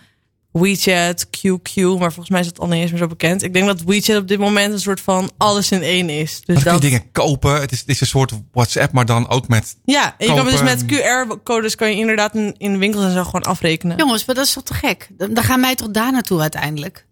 [0.60, 3.44] WeChat, QQ, maar volgens mij is het al niet eens meer zo bekend.
[3.44, 6.42] Ik denk dat WeChat op dit moment een soort van alles in één is.
[6.46, 7.62] Dus Dan kun je dat, dingen kopen.
[7.62, 9.76] Het is, het is een soort WhatsApp, maar dan ook met.
[9.86, 13.24] ja, en je kan dus met QR-codes kan je inderdaad in, in winkels en zo
[13.24, 13.98] gewoon afrekenen.
[13.98, 15.10] Jongens, maar dat is toch te gek?
[15.18, 17.08] Dan, dan gaan wij toch daar naartoe uiteindelijk?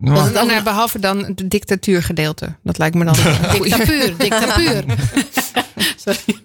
[0.00, 2.56] Nou, Dan, nou, behalve dan het dictatuurgedeelte.
[2.62, 3.14] Dat lijkt me dan.
[3.62, 4.84] Dictatuur, dictatuur.
[6.04, 6.38] Sorry.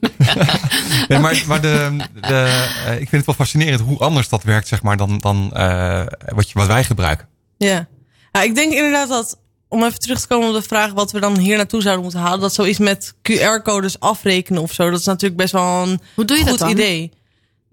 [1.08, 4.68] nee, maar maar de, de, eh, ik vind het wel fascinerend hoe anders dat werkt,
[4.68, 7.28] zeg maar, dan, dan eh, wat, je, wat wij gebruiken.
[7.58, 7.88] Ja.
[8.32, 11.20] ja, ik denk inderdaad dat, om even terug te komen op de vraag wat we
[11.20, 15.06] dan hier naartoe zouden moeten halen, dat zoiets met QR-codes afrekenen of zo, dat is
[15.06, 16.70] natuurlijk best wel een Hoe doe je goed dat dan?
[16.70, 17.12] idee.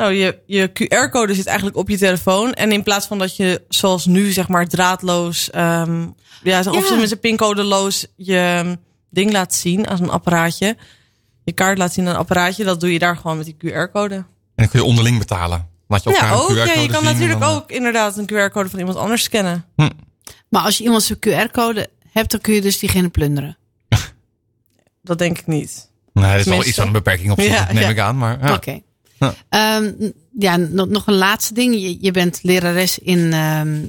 [0.01, 2.53] Nou, je, je QR-code zit eigenlijk op je telefoon.
[2.53, 6.07] En in plaats van dat je, zoals nu, zeg maar, draadloos, ehm,
[6.43, 6.97] ja, of Ja.
[6.97, 8.79] met zijn pincodeloos je
[9.11, 10.77] ding laat zien als een apparaatje.
[11.45, 14.15] Je kaart laat zien aan een apparaatje, dat doe je daar gewoon met die QR-code.
[14.15, 15.69] En dan kun je onderling betalen.
[15.89, 16.49] Laat je elkaar Ja, een ook.
[16.49, 19.23] QR-code Ja, je kan zien natuurlijk dan, eh, ook inderdaad een QR-code van iemand anders
[19.23, 19.65] scannen.
[20.49, 23.59] Maar als je iemand zijn QR-code hebt, dan kun je dus diegene plunderen.
[25.03, 25.91] Dat denk ik niet.
[26.13, 27.89] Nee, er is wel iets van een beperking op, zich, Ja, dat neem ja.
[27.89, 28.19] ik aan.
[28.19, 28.55] Maar ja.
[28.55, 28.81] Oké.
[29.21, 29.35] Ja.
[29.49, 31.75] Ehm, ja, nog, nog een laatste ding.
[31.75, 33.83] Je, je bent lerares in, ehm,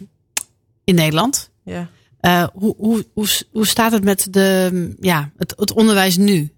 [0.83, 1.49] in Nederland.
[1.63, 1.89] Ja.
[2.19, 6.51] Eh, hoe, hoe, hoe, hoe staat het met de, ja, het, het onderwijs nu?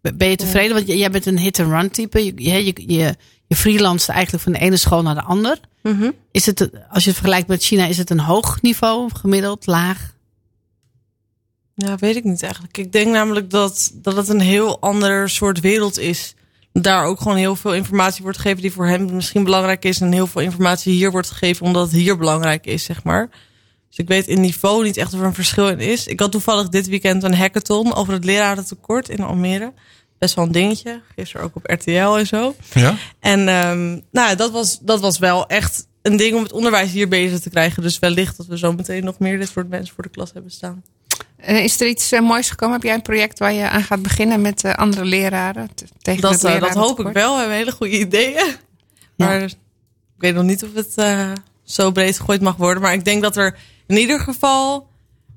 [0.00, 0.74] Ben je tevreden?
[0.74, 2.24] Want jij bent een hit-and-run type.
[2.24, 5.58] Je, je, je, je, je freelanced eigenlijk van de ene school naar de ander.
[5.82, 6.10] Mhm.
[6.30, 10.14] Is het, als je het vergelijkt met China, is het een hoog niveau, gemiddeld, laag?
[11.74, 12.78] Ja, weet ik niet eigenlijk.
[12.78, 16.34] Ik denk namelijk dat, dat het een heel ander soort wereld is.
[16.80, 20.00] Daar ook gewoon heel veel informatie wordt gegeven die voor hem misschien belangrijk is.
[20.00, 23.28] En heel veel informatie hier wordt gegeven omdat het hier belangrijk is, zeg maar.
[23.88, 26.06] Dus ik weet in niveau niet echt of er een verschil in is.
[26.06, 29.72] Ik had toevallig dit weekend een hackathon over het lerarentekort in Almere.
[30.18, 31.00] Best wel een dingetje.
[31.14, 32.54] Gisteren ook op RTL en zo.
[32.72, 32.96] Ja?
[33.20, 37.08] En um, nou, dat was, dat was wel echt een ding om het onderwijs hier
[37.08, 37.82] bezig te krijgen.
[37.82, 40.50] Dus wellicht dat we zo meteen nog meer dit soort mensen voor de klas hebben
[40.50, 40.82] staan.
[41.44, 42.74] En is er iets uh, moois gekomen?
[42.74, 45.68] Heb jij een project waar je aan gaat beginnen met uh, andere leraren?
[45.98, 47.32] Tegen dat, uh, dat hoop ik wel.
[47.32, 48.56] We hebben hele goede ideeën.
[49.16, 49.26] Ja.
[49.26, 49.56] Maar ik
[50.18, 50.94] weet nog niet of het
[51.64, 52.82] zo breed gegooid mag worden.
[52.82, 54.88] Maar ik denk dat er in ieder geval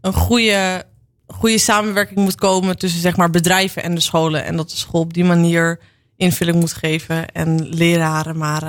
[0.02, 0.84] een goede,
[1.28, 4.44] goede samenwerking moet komen tussen zeg maar, bedrijven en de scholen.
[4.44, 5.80] En dat de school op die manier
[6.18, 8.38] invulling moet geven en leraren.
[8.38, 8.64] Maar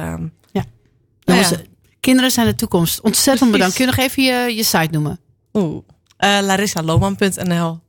[0.53, 0.65] ja.
[1.25, 1.51] Nou ja.
[2.01, 3.01] Kinderen zijn de toekomst.
[3.01, 3.75] Ontzettend bedankt.
[3.75, 5.21] Kun je nog even je, je site noemen?
[5.53, 5.83] Oeh.
[6.21, 7.81] Uh, larissaloman.nl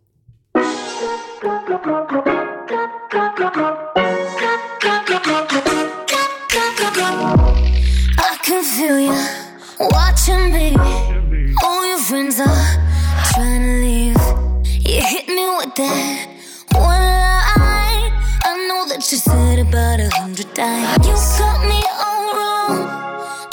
[8.21, 9.15] I can feel you
[9.79, 10.75] watching me.
[11.63, 12.65] All your friends are
[13.33, 14.17] trying to leave.
[14.85, 16.27] You hit me with that
[16.73, 18.13] one line.
[18.45, 21.07] I know that you said about a hundred times.
[21.07, 22.77] You got me all wrong.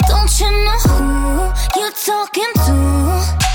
[0.07, 3.46] Don't you know who you're talking to?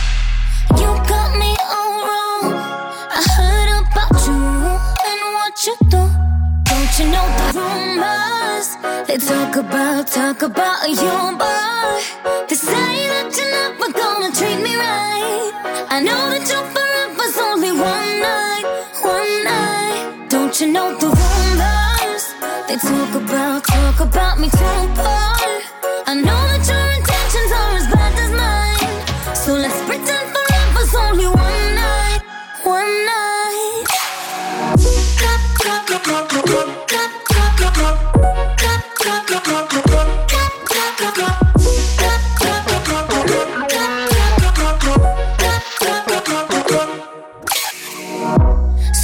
[7.02, 8.68] You know the rumors?
[9.08, 11.92] They talk about, talk about your boy.
[12.48, 15.52] They say that you're never gonna treat me right.
[15.90, 18.64] I know that your forever's only one night,
[19.02, 20.28] one night.
[20.28, 22.24] Don't you know the rumors?
[22.68, 25.21] They talk about, talk about me too, boy.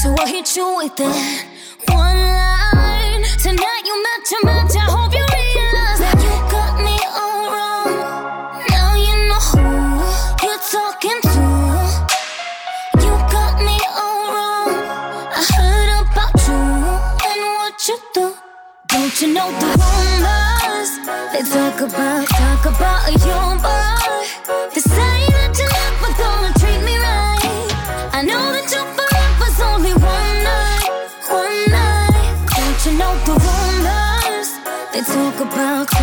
[0.01, 1.45] So I hit you with that
[1.91, 3.25] one line.
[3.43, 4.77] Tonight you met your match.
[4.79, 7.99] I hope you realize that you got me all wrong.
[8.71, 9.67] Now you know who
[10.47, 11.43] you're talking to.
[13.03, 14.71] You got me all wrong.
[15.35, 16.63] I heard about you
[17.27, 18.39] and what you do.
[18.87, 20.91] Don't you know the rumors?
[21.35, 23.99] They talk about, talk about your boy.
[24.73, 25.59] They say that
[34.99, 35.98] They talk about,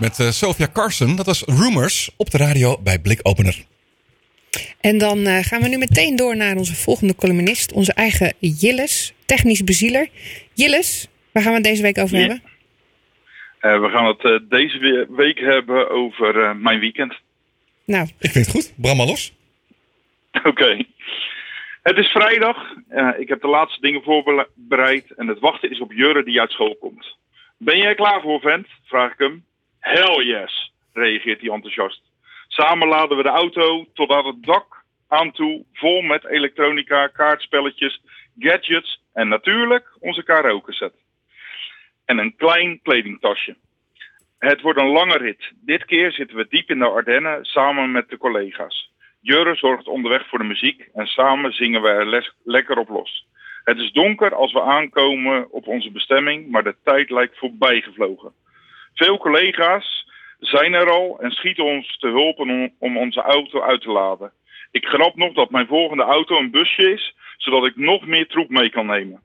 [0.00, 1.16] met uh, Sophia Carson.
[1.16, 3.64] Dat was Rumors op de radio bij Blikopener.
[4.80, 9.12] En dan uh, gaan we nu meteen door naar onze volgende columnist, onze eigen Jilles,
[9.26, 10.08] technisch bezieler.
[10.54, 12.20] Jilles, waar gaan we het deze week over Ja.
[12.20, 12.42] hebben?
[13.60, 17.14] Eh, we gaan het eh, deze we- week hebben over eh, mijn weekend.
[17.86, 18.72] Nou, Ik vind het goed.
[18.76, 19.32] Bram maar los.
[20.50, 20.84] Oké.
[21.82, 22.56] Het is vrijdag.
[22.88, 25.04] Eh, ik heb de laatste dingen voorbereid.
[25.16, 27.16] En het wachten is op Jurre die uit school komt.
[27.56, 28.66] Ben jij klaar voor, vent?
[28.84, 29.44] Vraag ik hem.
[29.80, 32.02] Hell yes, reageert hij enthousiast.
[32.48, 35.64] Samen laden we de auto tot aan het dak aan toe.
[35.72, 38.02] Vol met elektronica, kaartspelletjes,
[38.38, 40.92] gadgets en natuurlijk onze karaoke set.
[42.04, 43.56] En een klein kledingtasje.
[44.38, 45.52] Het wordt een lange rit.
[45.54, 48.92] Dit keer zitten we diep in de Ardennen samen met de collega's.
[49.20, 53.26] Jurre zorgt onderweg voor de muziek en samen zingen we er lekker op los.
[53.64, 58.32] Het is donker als we aankomen op onze bestemming, maar de tijd lijkt voorbij gevlogen.
[59.00, 60.06] Veel collega's
[60.38, 62.38] zijn er al en schieten ons te hulp
[62.78, 64.32] om, onze auto uit te laden.
[64.70, 68.48] Ik grap nog dat mijn volgende auto een busje is, zodat ik nog meer troep
[68.48, 69.20] mee kan nemen.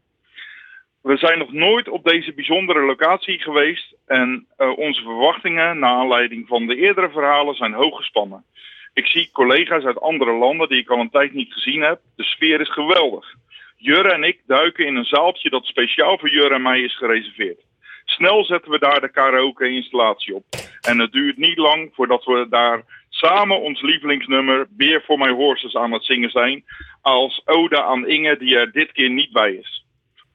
[1.02, 6.48] We zijn nog nooit op deze bijzondere locatie geweest en eh, onze verwachtingen naar aanleiding
[6.48, 8.46] van de eerdere verhalen zijn hoog gespannen.
[8.94, 12.00] Ik zie collega's uit andere landen die ik al een tijd niet gezien heb.
[12.16, 13.34] De sfeer is geweldig.
[13.78, 17.60] Jurre en ik duiken in een zaaltje dat speciaal voor Jurre en mij is gereserveerd.
[18.06, 20.46] Snel zetten we daar de karaoke-installatie op.
[20.82, 25.76] En het duurt niet lang voordat we daar samen ons lievelingsnummer Beer for My Horses
[25.76, 26.66] aan het zingen zijn.
[27.02, 29.86] Als ode aan Inge die er dit keer niet bij is.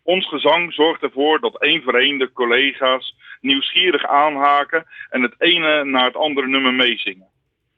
[0.02, 5.84] Ons gezang zorgt ervoor dat één voor één de collega's nieuwsgierig aanhaken en het ene
[5.84, 7.28] naar het andere nummer meezingen.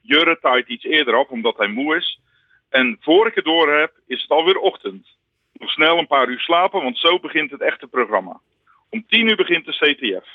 [0.00, 2.20] Jurre taait iets eerder af omdat hij moe is.
[2.68, 5.06] En voor ik het door heb, is het alweer ochtend.
[5.52, 8.40] Nog snel een paar uur slapen, want zo begint het echte programma.
[8.92, 10.28] Om tien uur begint de CTF.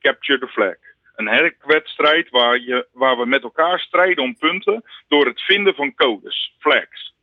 [0.00, 0.76] Capture the Flag.
[1.16, 5.94] Een herkwedstrijd waar, je, waar we met elkaar strijden om punten door het vinden van
[5.94, 7.14] codes, flags,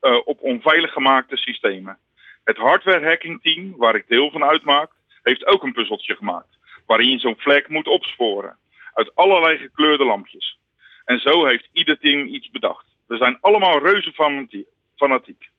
[0.00, 1.98] uh, op onveilig gemaakte systemen.
[2.44, 4.90] Het hardware hacking team, waar ik deel van uitmaak,
[5.22, 6.58] heeft ook een puzzeltje gemaakt.
[6.86, 8.56] Waarin je zo'n flag moet opsporen.
[8.92, 10.58] Uit allerlei gekleurde lampjes.
[11.04, 12.86] En zo heeft ieder team iets bedacht.
[13.06, 14.12] We zijn allemaal reuze
[14.96, 15.50] fanatiek.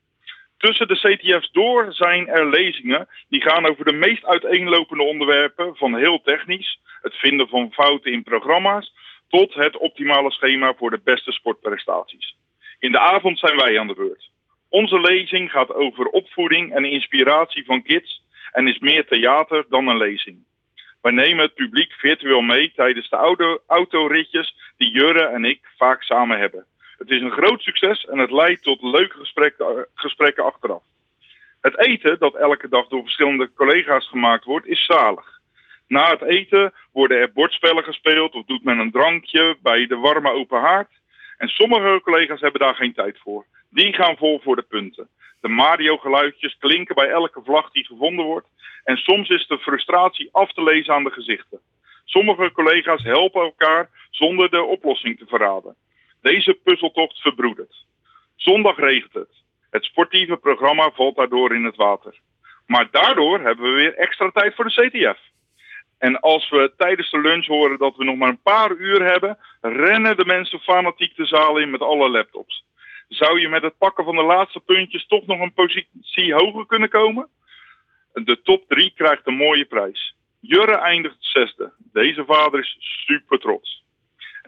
[0.58, 5.96] Tussen de CTF's door zijn er lezingen die gaan over de meest uiteenlopende onderwerpen van
[5.96, 8.92] heel technisch, het vinden van fouten in programma's,
[9.28, 12.36] tot het optimale schema voor de beste sportprestaties.
[12.78, 14.30] In de avond zijn wij aan de beurt.
[14.68, 19.96] Onze lezing gaat over opvoeding en inspiratie van kids en is meer theater dan een
[19.96, 20.46] lezing.
[21.02, 26.02] Wij nemen het publiek virtueel mee tijdens de auto autoritjes die Jurre en ik vaak
[26.02, 26.66] samen hebben.
[26.98, 30.82] Het is een groot succes en het leidt tot leuke gesprekken, gesprekken achteraf.
[31.60, 35.40] Het eten dat elke dag door verschillende collega's gemaakt wordt is zalig.
[35.86, 40.30] Na het eten worden er bordspellen gespeeld of doet men een drankje bij de warme
[40.32, 40.90] open haard.
[41.36, 43.44] En sommige collega's hebben daar geen tijd voor.
[43.70, 45.08] Die gaan vol voor de punten.
[45.40, 48.46] De Mario-geluidjes klinken bij elke vlag die gevonden wordt.
[48.84, 51.60] En soms is de frustratie af te lezen aan de gezichten.
[52.04, 55.76] Sommige collega's helpen elkaar zonder de oplossing te verraden.
[56.22, 57.86] Deze puzzeltocht verbroedert.
[58.36, 59.42] Zondag regent het.
[59.70, 62.20] Het sportieve programma valt daardoor in het water.
[62.66, 65.20] Maar daardoor hebben we weer extra tijd voor de CTF.
[65.98, 69.38] En als we tijdens de lunch horen dat we nog maar een paar uur hebben,
[69.60, 72.64] rennen de mensen fanatiek de zaal in met alle laptops.
[73.08, 76.88] Zou je met het pakken van de laatste puntjes toch nog een positie hoger kunnen
[76.88, 77.28] komen?
[78.12, 80.14] De top 3 krijgt een mooie prijs.
[80.40, 81.72] Jurre eindigt zesde.
[81.92, 82.76] Deze vader is
[83.06, 83.84] super trots.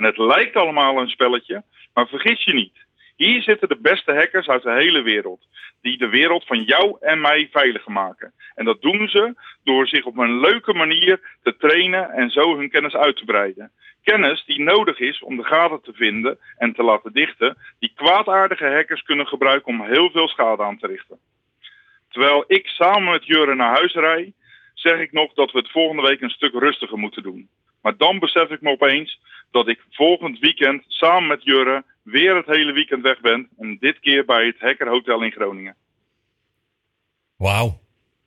[0.01, 1.63] En het lijkt allemaal een spelletje,
[1.95, 2.77] maar vergis je niet.
[3.17, 5.47] Hier zitten de beste hackers uit de hele wereld.
[5.83, 8.33] Die de wereld van jou en mij veiliger maken.
[8.55, 9.35] En dat doen ze
[9.65, 13.73] door zich op een leuke manier te trainen en zo hun kennis uit te breiden.
[14.03, 18.67] Kennis die nodig is om de gaten te vinden en te laten dichten, die kwaadaardige
[18.67, 21.19] hackers kunnen gebruiken om heel veel schade aan te richten.
[22.09, 24.33] Terwijl ik samen met Jurre naar huis rijd,
[24.75, 27.49] zeg ik nog dat we het volgende week een stuk rustiger moeten doen.
[27.83, 32.47] Maar dan besef ik me opeens dat ik volgend weekend samen met Jurre weer het
[32.47, 33.49] hele weekend weg ben.
[33.59, 35.77] En dit keer bij het Hacker Hotel in Groningen.
[37.37, 37.81] Wauw.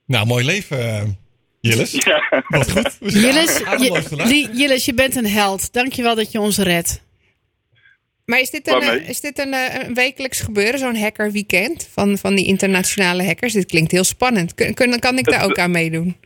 [0.06, 1.02] Nou, mooi leven, uh,
[1.60, 1.92] Jillis.
[2.04, 2.42] Ja.
[2.48, 2.96] Wat goed.
[3.22, 5.72] Jillis, je, Jillis, je bent een held.
[5.72, 7.02] Dankjewel dat je ons redt.
[8.24, 8.98] Maar is dit een, Waarmee?
[9.00, 13.52] eh, is dit een, eh, een wekelijks gebeuren, zo'n hackerweekend van, van die internationale hackers?
[13.52, 14.54] Dit klinkt heel spannend.
[14.54, 16.16] Kun, kun- kan ik daar ook aan meedoen?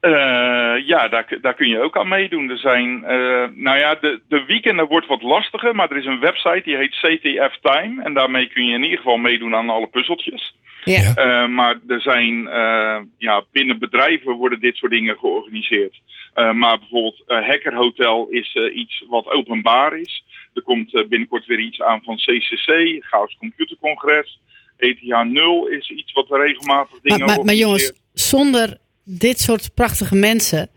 [0.00, 2.50] Eh, ja, daar, daar kun je ook aan meedoen.
[2.50, 6.20] Er zijn, eh, nou ja, de, de weekenden wordt wat lastiger, maar er is een
[6.20, 8.02] website die heet CTF Time.
[8.02, 10.56] En daarmee kun je in ieder geval meedoen aan alle puzzeltjes.
[10.84, 11.14] Ja.
[11.14, 16.00] Eh, maar er zijn, eh, ja, binnen bedrijven worden dit soort dingen georganiseerd.
[16.34, 20.24] Eh, maar bijvoorbeeld Hacker Hotel is eh, iets wat openbaar is.
[20.54, 24.40] Er komt eh, binnenkort weer iets aan van CCC, Chaos Computercongres.
[24.76, 27.68] ETH 0 is iets wat we regelmatig Maar, dingen maar, maar organiseren.
[27.68, 28.78] jongens, zonder
[29.10, 30.68] dit soort prachtige mensen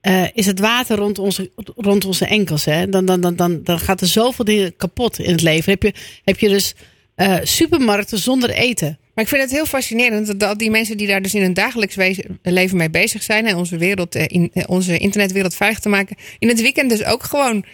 [0.00, 2.64] eh, is het water rond onze, rond onze enkels.
[2.64, 2.88] Hè?
[2.88, 5.72] Dan, dan, dan, dan, dan gaat er zoveel dingen kapot in het leven.
[5.72, 5.92] Heb je,
[6.24, 6.74] heb je dus
[7.14, 8.98] eh, supermarkten zonder eten.
[9.14, 11.54] Maar ik vind het heel fascinerend dat al die mensen die daar dus in hun
[11.54, 15.88] dagelijks wezen- leven mee bezig zijn en onze, wereld, eh, in, onze internetwereld veilig te
[15.88, 17.64] maken, in het weekend dus ook gewoon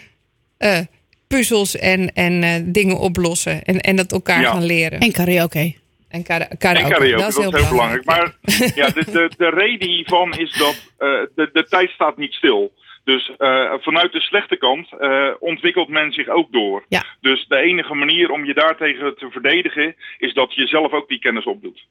[0.57, 0.79] eh,
[1.27, 4.51] puzzels en, en eh, dingen oplossen en, en dat elkaar Ja.
[4.53, 4.99] gaan leren.
[5.01, 5.75] En karaoke.
[6.09, 6.95] En kara- karaoke.
[6.95, 8.05] En karaoke, dat is heel belangrijk.
[8.05, 8.37] Maar
[8.81, 12.73] ja, de, de, de reden hiervan is dat eh, de, de tijd staat niet stil.
[13.05, 16.85] Dus eh, vanuit de slechte kant eh, ontwikkelt men zich ook door.
[16.89, 17.05] Ja.
[17.21, 21.19] Dus de enige manier om je daartegen te verdedigen is dat je zelf ook die
[21.19, 21.87] kennis opdoet.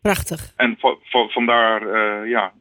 [0.00, 0.52] Prachtig.
[0.56, 1.88] En va- va- vandaar,
[2.28, 2.52] ja,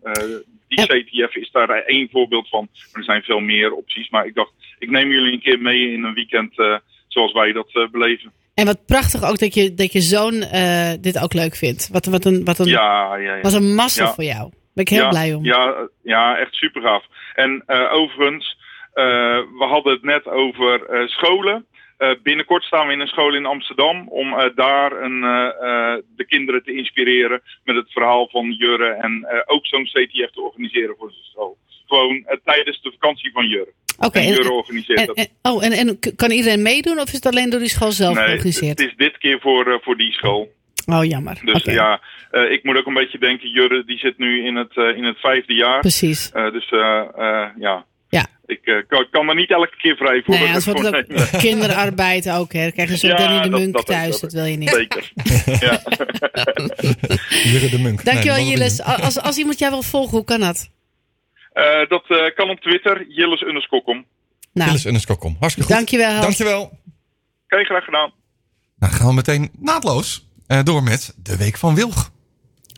[0.68, 2.68] die CTF is daar één voorbeeld van.
[2.94, 4.10] Er zijn veel meer opties.
[4.10, 6.54] Maar ik dacht, ik neem jullie een keer mee in een weekend
[7.08, 8.32] zoals wij dat beleven.
[8.60, 11.90] En wat prachtig ook dat je, dat je zoon eh, dit ook leuk vindt.
[11.92, 13.42] Wat, wat een, wat een, Ja, ja, ja.
[13.42, 14.50] was een massa voor jou.
[14.50, 15.44] Daar ben ik heel blij om.
[15.44, 17.04] Ja, ja, echt super gaaf.
[17.36, 18.58] En eh, overigens,
[18.94, 19.04] eh,
[19.60, 21.66] we hadden het net over scholen.
[22.24, 25.22] Binnenkort staan we in een school in Amsterdam om daar een,
[26.16, 30.96] de kinderen te inspireren met het verhaal van Jurre en ook zo'n CTF te organiseren
[30.98, 31.58] voor zijn school.
[31.90, 33.74] Gewoon eh, tijdens de vakantie van Jurre.
[33.98, 35.16] Oké, en organiseert dat.
[35.16, 38.16] en- oh, en, en kan iedereen meedoen of is het alleen door die school zelf
[38.16, 38.80] Nee, georganiseerd?
[38.80, 40.52] het is dit keer voor, eh, voor die school.
[40.86, 41.38] Oh, jammer.
[41.46, 44.78] Dus ja, eh, ik moet ook een beetje denken, Jurre die zit nu in het,
[44.78, 45.80] eh, in het vijfde jaar.
[45.80, 46.32] Precies.
[46.32, 48.26] Eh, dus eh, eh, ja, Ja.
[48.46, 50.36] ik kan, kan er niet elke keer vrij voor.
[50.36, 50.96] Nee, anders wordt het
[51.34, 52.54] ook kinderarbeid ook.
[52.54, 52.62] Hè.
[52.62, 54.10] Dan krijg je zo'n Ja, Danny de dat- Munk dat- thuis.
[54.12, 54.70] dat- Dat wil je niet.
[54.70, 55.12] Zeker.
[55.68, 55.82] ja.
[57.44, 58.04] Jurre de Munk.
[58.06, 58.82] Dankjewel, Nee, Jilles.
[58.82, 60.70] Als, als iemand jou wil volgen, hoe kan dat?
[61.60, 64.06] Eh, dat eh, kan op Twitter, Jilles Underskokkom.
[64.54, 65.36] Nou, Jilles underscore com.
[65.40, 65.78] Hartstikke goed.
[65.78, 66.22] Dankjewel.
[66.22, 66.80] Dankjewel.
[67.48, 68.12] Kijk, graag gedaan.
[68.80, 72.12] Nou, gaan we meteen naadloos eh, door met de Week van Wilg.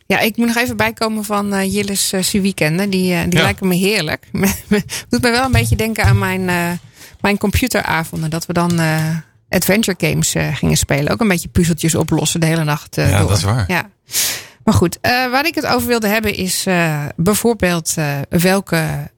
[0.06, 2.90] Ja, ik moet nog even bijkomen van eh Jillis uh, weekenden.
[2.90, 3.42] Die, eh, die Ja.
[3.42, 4.26] lijken me heerlijk.
[5.08, 6.70] Doet me wel een beetje denken aan mijn, eh,
[7.20, 8.30] mijn computeravonden.
[8.30, 9.16] Dat we dan eh,
[9.48, 11.12] adventure games eh, gingen spelen.
[11.12, 13.28] Ook een beetje puzzeltjes oplossen de hele nacht eh, Ja, door.
[13.28, 13.64] dat is waar.
[13.68, 13.90] Ja.
[14.64, 19.10] Maar goed, eh, waar ik het over wilde hebben is eh, bijvoorbeeld eh, welke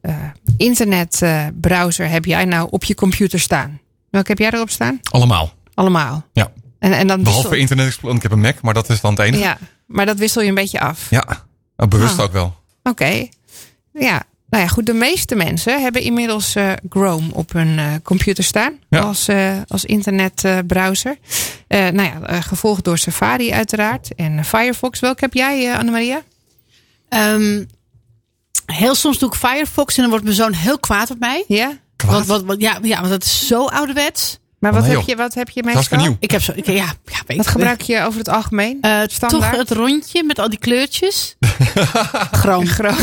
[0.57, 3.81] internetbrowser heb jij nou op je computer staan?
[4.11, 5.01] Welke heb jij erop staan?
[5.11, 5.53] Allemaal.
[5.75, 6.25] Allemaal.
[6.33, 6.53] Ja.
[6.79, 8.17] En, en dan Behalve wissel- Internet Explorer.
[8.17, 9.43] Ik heb een Mac, maar dat is dan het enige.
[9.43, 11.11] Ja, maar dat wissel je een beetje af.
[11.11, 11.25] Ja.
[11.77, 12.25] Nou, bewust Ah.
[12.25, 12.55] ook wel.
[12.83, 13.27] Oké.
[13.93, 14.23] Ja.
[14.49, 14.87] Nou ja, goed.
[14.87, 18.79] De meeste mensen hebben inmiddels eh, Chrome op hun eh, computer staan.
[18.89, 19.01] Ja.
[19.01, 21.17] Als, eh, als internetbrowser.
[21.67, 24.15] Eh nou ja, eh, gevolgd door Safari uiteraard.
[24.15, 25.01] En Firefox.
[25.01, 26.23] Welke heb jij, eh Annemaria?
[27.09, 27.65] Ehm,
[28.67, 31.45] heel soms doe ik Firefox en dan wordt mijn zoon heel kwaad op mij.
[31.49, 31.79] Ja?
[31.97, 32.13] Kwaad?
[32.13, 34.39] Want, wat, wat, ja, ja, want dat is zo ouderwets.
[34.65, 35.99] Maar Oh, wat, heb, je, wat heb je meestal?
[35.99, 36.17] nieuw.
[36.21, 36.93] Ik heb zo, ik, ja, ja,
[37.27, 37.53] weet Wat ik.
[37.53, 38.79] gebruik je over het algemeen?
[38.81, 39.57] Eh, toch Standaard?
[39.57, 41.37] het rondje met al die kleurtjes.
[42.41, 42.67] Chrome.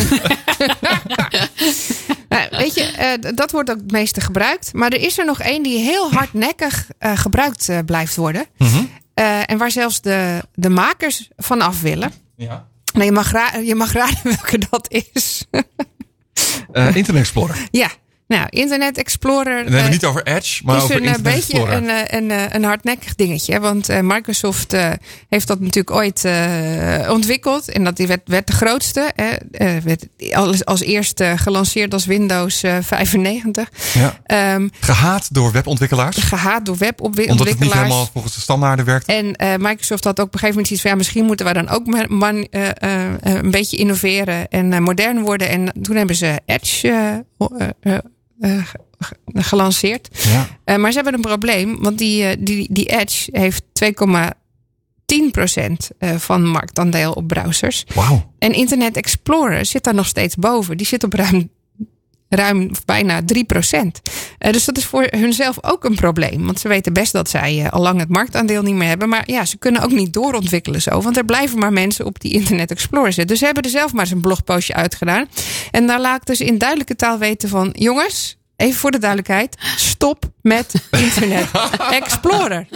[2.30, 4.74] Nou, weet je, eh, dat wordt ook het meeste gebruikt.
[4.74, 8.46] Maar er is er nog één die heel hardnekkig eh, gebruikt eh, blijft worden.
[8.58, 8.84] Mhm.
[9.14, 12.12] Eh, en waar zelfs de, de makers van af willen.
[12.36, 12.68] Ja.
[12.94, 15.46] Nou, je, mag ra- je mag raden welke dat is.
[16.72, 17.56] Eh, Internet Explorer.
[17.72, 17.90] ja,
[18.32, 19.46] nou, Internet Explorer.
[19.46, 21.78] Dan hebben we eh, niet over Edge, maar is over een eh, Internet beetje Explorer.
[21.78, 21.90] een,
[22.30, 23.60] eh, een, een hardnekkig dingetje.
[23.60, 24.76] Want Microsoft
[25.30, 26.26] heeft dat natuurlijk ooit
[27.10, 27.70] ontwikkeld.
[27.72, 29.12] En dat die werd, werd de grootste.
[29.16, 33.70] Hè, werd als, als eerste gelanceerd als Windows eh, 95.
[33.94, 34.20] Ja.
[34.26, 36.18] Ehm, Gehaat door webontwikkelaars.
[36.18, 37.82] gehaat door Omdat het niet webontwikkelaars.
[37.82, 39.06] helemaal volgens de standaarden werkt.
[39.06, 41.70] En Microsoft had ook op een gegeven moment iets van ja, misschien moeten wij dan
[41.70, 42.48] ook ma- man,
[43.20, 45.50] een beetje innoveren en modern worden.
[45.50, 47.24] En toen hebben ze Edge
[48.42, 48.66] eh,
[49.00, 50.08] ge- gelanceerd.
[50.24, 50.48] Ja.
[50.64, 56.16] Eh, maar ze hebben een probleem, want die, eh, die, die Edge heeft 2,10% eh,
[56.16, 57.84] van marktaandeel op browsers.
[57.96, 58.34] Wauw.
[58.40, 60.78] En Internet Explorer zit daar nog steeds boven.
[60.78, 61.50] Die zit op ruim,
[62.36, 64.02] ruim bijna 3%.
[64.38, 66.46] Eh, dus dat is voor hunzelf ook een probleem.
[66.46, 69.10] Want ze weten best dat zij eh, al lang het marktaandeel niet meer hebben.
[69.10, 71.02] Maar ja, ze kunnen ook niet doorontwikkelen zo.
[71.02, 73.28] Want er blijven maar mensen op die Internet Explorer zitten.
[73.28, 75.28] Dus ze hebben er zelf maar een blogpostje uitgedaan.
[75.72, 77.70] En daar laat ik dus in duidelijke taal weten van...
[77.78, 79.58] jongens, even voor de duidelijkheid...
[79.76, 81.48] stop met Internet
[82.02, 82.68] Explorer.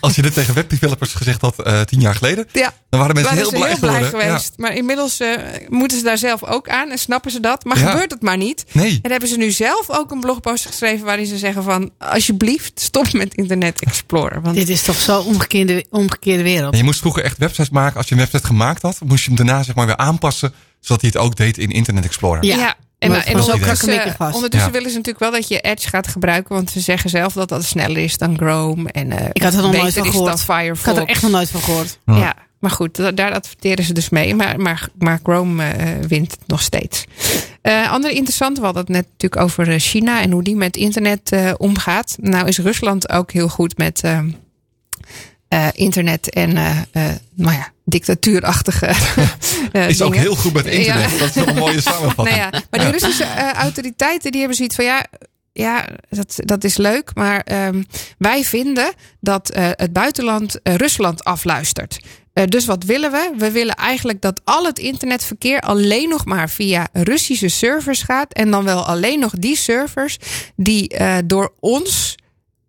[0.00, 2.72] Als je dit tegen webdevelopers gezegd had eh, tien jaar geleden, Ja.
[2.90, 4.20] dan waren mensen waren heel ze blij, heel blij geworden.
[4.28, 4.52] geweest.
[4.56, 5.28] Maar inmiddels eh,
[5.68, 7.64] moeten ze daar zelf ook aan en snappen ze dat.
[7.64, 7.90] Maar Ja.
[7.90, 8.64] gebeurt het maar niet.
[8.72, 8.98] Nee.
[9.02, 11.90] En hebben ze nu zelf ook een blogpost geschreven waarin ze zeggen van...
[11.98, 14.40] alsjeblieft, stop met Internet Explorer.
[14.42, 16.72] Want Dit is toch zo omgekeerde, omgekeerde wereld.
[16.72, 17.96] En je moest vroeger echt websites maken.
[17.96, 20.52] Als je een website gemaakt had, moest je hem daarna zeg maar weer aanpassen.
[20.80, 22.44] Zodat hij het ook deed in Internet Explorer.
[22.44, 22.74] Ja.
[23.02, 24.34] En, Maar en ondertussen, krakkemikkig vast.
[24.34, 24.74] ondertussen Ja.
[24.76, 26.54] willen ze natuurlijk wel dat je Edge gaat gebruiken.
[26.54, 28.90] Want ze zeggen zelf dat dat sneller is dan Chrome.
[28.90, 30.40] En, eh, Ik had er nog nooit van gehoord.
[30.42, 30.80] Firefox.
[30.80, 31.98] Ik had er echt nog nooit van gehoord.
[32.06, 34.34] Ja, maar goed, da- daar adverteren ze dus mee.
[34.34, 37.04] Maar, maar, maar Chrome eh, wint het nog steeds.
[37.62, 41.32] Eh ander interessant, we hadden het net natuurlijk over China en hoe die met internet
[41.32, 42.16] eh, omgaat.
[42.20, 44.02] Nou is Rusland ook heel goed met
[45.52, 48.86] eh, internet en eh, nou ja, dictatuurachtige
[49.72, 51.10] eh, Is ook heel goed met internet.
[51.10, 51.18] Ja.
[51.18, 52.38] Dat is een mooie samenvatting.
[52.38, 55.06] Nou ja, maar die Russische autoriteiten die hebben zoiets van ja.
[55.54, 57.10] Ja, dat, dat is leuk.
[57.14, 57.82] Maar ehm,
[58.18, 61.98] wij vinden dat het buitenland Rusland afluistert.
[62.48, 63.32] Dus wat willen we?
[63.36, 68.32] We willen eigenlijk dat al het internetverkeer alleen nog maar via Russische servers gaat.
[68.32, 70.16] En dan wel alleen nog die servers
[70.56, 72.16] die door ons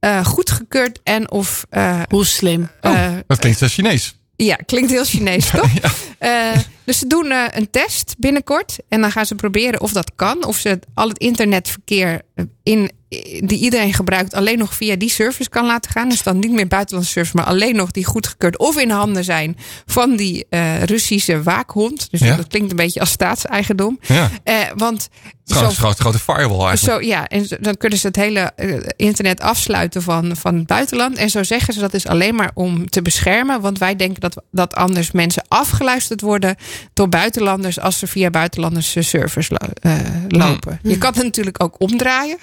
[0.03, 1.65] eh, goedgekeurd en of.
[1.69, 2.69] eh, Hoe slim.
[2.81, 4.15] eh, Dat klinkt als Chinees.
[4.35, 5.69] ja, klinkt heel Chinees, toch?
[6.17, 6.51] Eh,
[6.85, 8.77] dus ze doen eh, een test binnenkort.
[8.87, 10.45] En dan gaan ze proberen of dat kan.
[10.45, 12.91] Of ze al het internetverkeer eh, in,
[13.39, 16.09] die iedereen gebruikt alleen nog via die service kan laten gaan.
[16.09, 19.57] Dus dan niet meer buitenlandse service, maar alleen nog die goedgekeurd of in handen zijn
[19.85, 22.11] van die eh, Russische waakhond.
[22.11, 22.35] Dus Ja.
[22.35, 23.99] dat klinkt een beetje als staatseigendom.
[24.01, 24.29] Ja.
[24.43, 25.09] Eh, want
[25.45, 27.01] zo een grote, grote firewall eigenlijk.
[27.03, 31.17] zo, ja, en dan kunnen ze het hele eh, internet afsluiten van, van het buitenland.
[31.17, 33.61] En zo zeggen ze dat is alleen maar om te beschermen.
[33.61, 36.55] Want wij denken dat, dat anders mensen afgeluisterd worden
[36.93, 40.79] door buitenlanders als ze via buitenlandse servers lo- eh, lopen.
[40.83, 42.37] Je kan het natuurlijk ook omdraaien.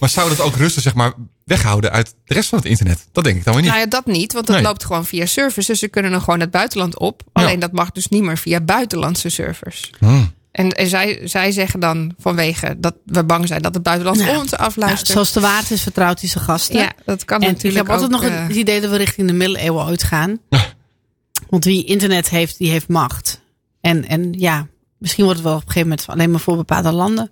[0.00, 1.12] Maar zou dat ook Russen zeg maar
[1.44, 3.06] weghouden uit de rest van het internet.
[3.12, 3.70] Dat denk ik dan weer niet.
[3.72, 4.64] Nou ja, dat niet, want dat Nee.
[4.64, 5.66] loopt gewoon via servers.
[5.66, 7.22] Dus ze kunnen dan gewoon het buitenland op.
[7.32, 9.90] Alleen dat mag dus niet meer via buitenlandse servers.
[9.98, 10.32] Hmm.
[10.52, 14.38] En, en zij, zij zeggen dan vanwege dat we bang zijn dat het buitenland Ja.
[14.38, 15.08] ons afluistert.
[15.08, 16.76] zoals de waard is, vertrouwt hij zijn gasten.
[16.80, 18.96] ja, dat kan en ik natuurlijk heb altijd ook, nog eh, het idee dat we
[18.96, 20.38] richting de middeleeuwen uitgaan.
[20.48, 20.64] Ja.
[21.50, 23.40] Want wie internet heeft, die heeft macht.
[23.80, 24.66] En, en ja,
[24.98, 27.30] misschien wordt het wel op een gegeven moment alleen maar voor bepaalde landen.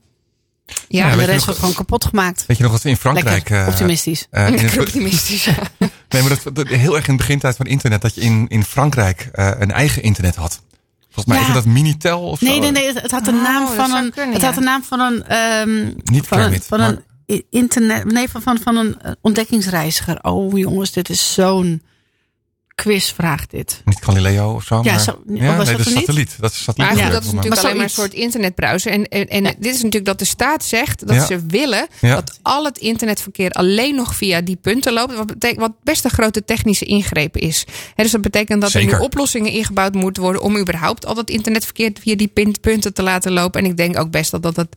[0.67, 2.45] ja, Ja, en de rest nog- wordt gewoon kapot gemaakt.
[2.47, 3.29] Weet je nog wat we in Frankrijk...
[3.35, 4.27] Lekker, eh, optimistisch.
[4.31, 5.45] eh, in het- lekker optimistisch.
[5.45, 5.55] ja.
[6.09, 8.65] Nee, maar dat, dat- heel erg in de begintijd van internet, dat je in, in
[8.65, 10.63] Frankrijk eh, een eigen internet had.
[11.05, 11.49] Volgens mij Ja.
[11.49, 12.45] is dat Minitel of zo.
[12.47, 12.93] Nee, nee, nee.
[12.93, 14.11] Het, had de Oh, naam dat van een.
[14.11, 14.47] kunnen, het ja.
[14.47, 15.25] had de naam van een.
[15.27, 16.97] ehm, Niet van een, van maar-
[17.27, 18.05] een internet.
[18.13, 20.19] Nee, van, van, van een ontdekkingsreiziger.
[20.23, 21.83] Oh jongens, dit is zo'n
[22.83, 23.83] quizvraag dit.
[23.85, 24.81] Niet Galileo of zo.
[24.83, 26.37] Ja, maar, zo- ja, was nee, dat satelliet.
[26.41, 26.91] Dat is satelliet.
[26.91, 27.11] Maar goed, Ja.
[27.13, 28.93] dat is natuurlijk Maar alleen maar een soort internetbrowser.
[28.93, 31.27] En, en, en dit is natuurlijk dat de staat zegt dat Ja.
[31.27, 32.15] ze willen Ja.
[32.15, 35.15] dat al het internetverkeer alleen nog via die punten loopt.
[35.17, 37.65] Wat, betekent, wat best een grote technische ingreep is.
[37.95, 41.31] Hè, dus dat betekent dat er nu oplossingen ingebouwd moeten worden om überhaupt al dat
[41.31, 43.61] internetverkeer via die punten te laten lopen.
[43.65, 44.77] En ik denk ook best dat dat het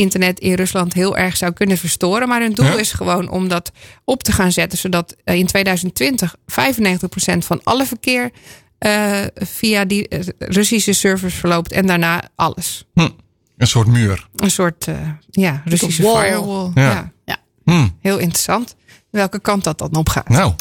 [0.00, 2.28] internet in Rusland heel erg zou kunnen verstoren.
[2.28, 2.78] Maar hun doel Ja.
[2.78, 3.72] is gewoon om dat
[4.04, 8.30] op te gaan zetten, zodat eh, in 2020 95% van alle verkeer
[8.78, 12.84] eh, via die eh, Russische servers verloopt en daarna alles.
[12.94, 13.08] Hm.
[13.56, 14.28] Een soort muur.
[14.36, 14.94] Een soort eh,
[15.30, 16.22] ja, Russische wall.
[16.28, 16.70] firewall.
[16.74, 17.12] Ja.
[17.24, 17.36] Ja.
[17.64, 17.88] Hm.
[18.00, 18.76] heel interessant.
[19.10, 20.28] Welke kant dat dan op gaat.
[20.28, 20.52] Nou,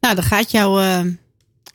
[0.00, 1.00] Nou, dan gaat jouw eh,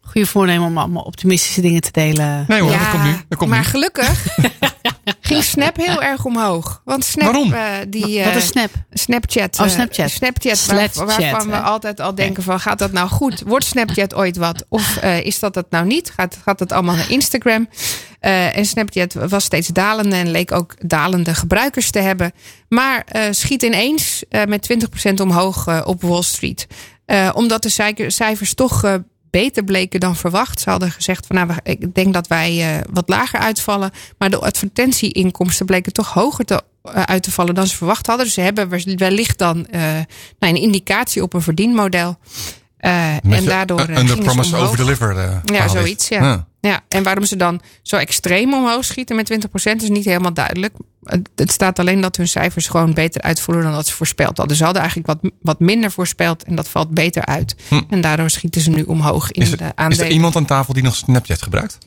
[0.03, 2.45] goede voornemen om allemaal optimistische dingen te delen.
[2.47, 3.15] nee hoor, Ja, dat komt nu.
[3.29, 3.65] Dat komt maar nu.
[3.65, 4.23] gelukkig
[5.21, 6.81] ging Snap heel erg omhoog.
[6.85, 7.53] Want Snap, Waarom?
[7.53, 8.69] eh, die, Wat eh, is Snap?
[8.91, 9.59] Snapchat.
[9.59, 10.09] Oh, eh, Snapchat.
[10.09, 13.41] Snapchat, Snapchat, waar- waarvan we altijd al denken van gaat dat nou goed?
[13.45, 14.65] Wordt Snapchat ooit wat?
[14.69, 16.11] Of eh, is dat het nou niet?
[16.15, 17.69] Gaat, gaat het allemaal naar Instagram?
[18.19, 22.31] Eh, en Snapchat was steeds dalende en leek ook dalende gebruikers te hebben.
[22.69, 24.73] Maar eh, schiet ineens eh, met
[25.09, 26.67] 20% omhoog eh, op Wall Street.
[27.05, 28.93] Eh, omdat de cijfer- cijfers toch eh,
[29.33, 30.59] beter bleken dan verwacht.
[30.59, 33.91] Ze hadden gezegd van nou, ik denk dat wij eh, wat lager uitvallen.
[34.17, 38.25] Maar de advertentieinkomsten bleken toch hoger te, eh, uit te vallen dan ze verwacht hadden.
[38.25, 39.81] Dus ze hebben wellicht dan eh,
[40.39, 42.17] nou, een indicatie op een verdienmodel.
[42.77, 45.41] En daardoor Under promise, over deliver.
[45.43, 46.23] Ja, zoiets, ja.
[46.23, 46.47] Ja,
[46.87, 50.75] en waarom ze dan zo extreem omhoog schieten met 20% is niet helemaal duidelijk.
[51.35, 54.57] Het staat alleen dat hun cijfers gewoon beter uitvoeren dan dat ze voorspeld hadden.
[54.57, 57.55] Ze hadden eigenlijk wat, wat minder voorspeld en dat valt beter uit.
[57.67, 57.81] Hm.
[57.89, 60.05] En daardoor schieten ze nu omhoog in Is, de er, is aandelen.
[60.05, 61.77] er iemand aan tafel die nog Snapchat gebruikt?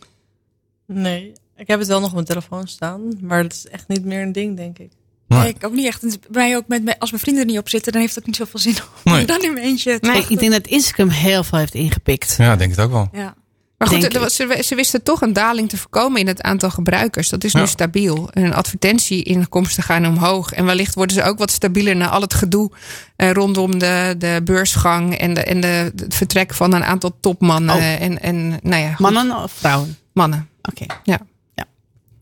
[0.87, 3.01] Nee, ik heb het wel nog op mijn telefoon staan.
[3.20, 4.91] Maar het is echt niet meer een ding, denk ik.
[5.29, 5.39] Nee.
[5.41, 6.01] Nee, ik ook niet echt.
[6.01, 8.22] Bij mij ook met, met- als mijn vrienden er niet op zitten, dan heeft het
[8.22, 8.74] ook niet zoveel zin
[9.05, 9.24] om Nee.
[9.35, 10.01] dan in mijn eentje.
[10.01, 12.35] te Ik, denk dat Instagram heel veel heeft ingepikt.
[12.39, 13.09] Ja, ik denk het ook wel.
[13.12, 13.35] Ja.
[13.79, 17.29] Maar goed, er ze, ze wisten toch een daling te voorkomen in het aantal gebruikers.
[17.29, 17.66] Dat is nu Ja.
[17.66, 18.31] stabiel.
[18.31, 20.53] En advertentieinkomsten gaan omhoog.
[20.53, 22.70] En wellicht worden ze ook wat stabieler na al het gedoe
[23.16, 27.74] eh, rondom de, de beursgang en, de, en de, het vertrek van een aantal topmannen.
[27.77, 28.03] Oh.
[28.03, 29.99] En, en nou ja, goed, Mannen of vrouwen?
[30.12, 30.49] mannen.
[30.62, 30.87] Oké.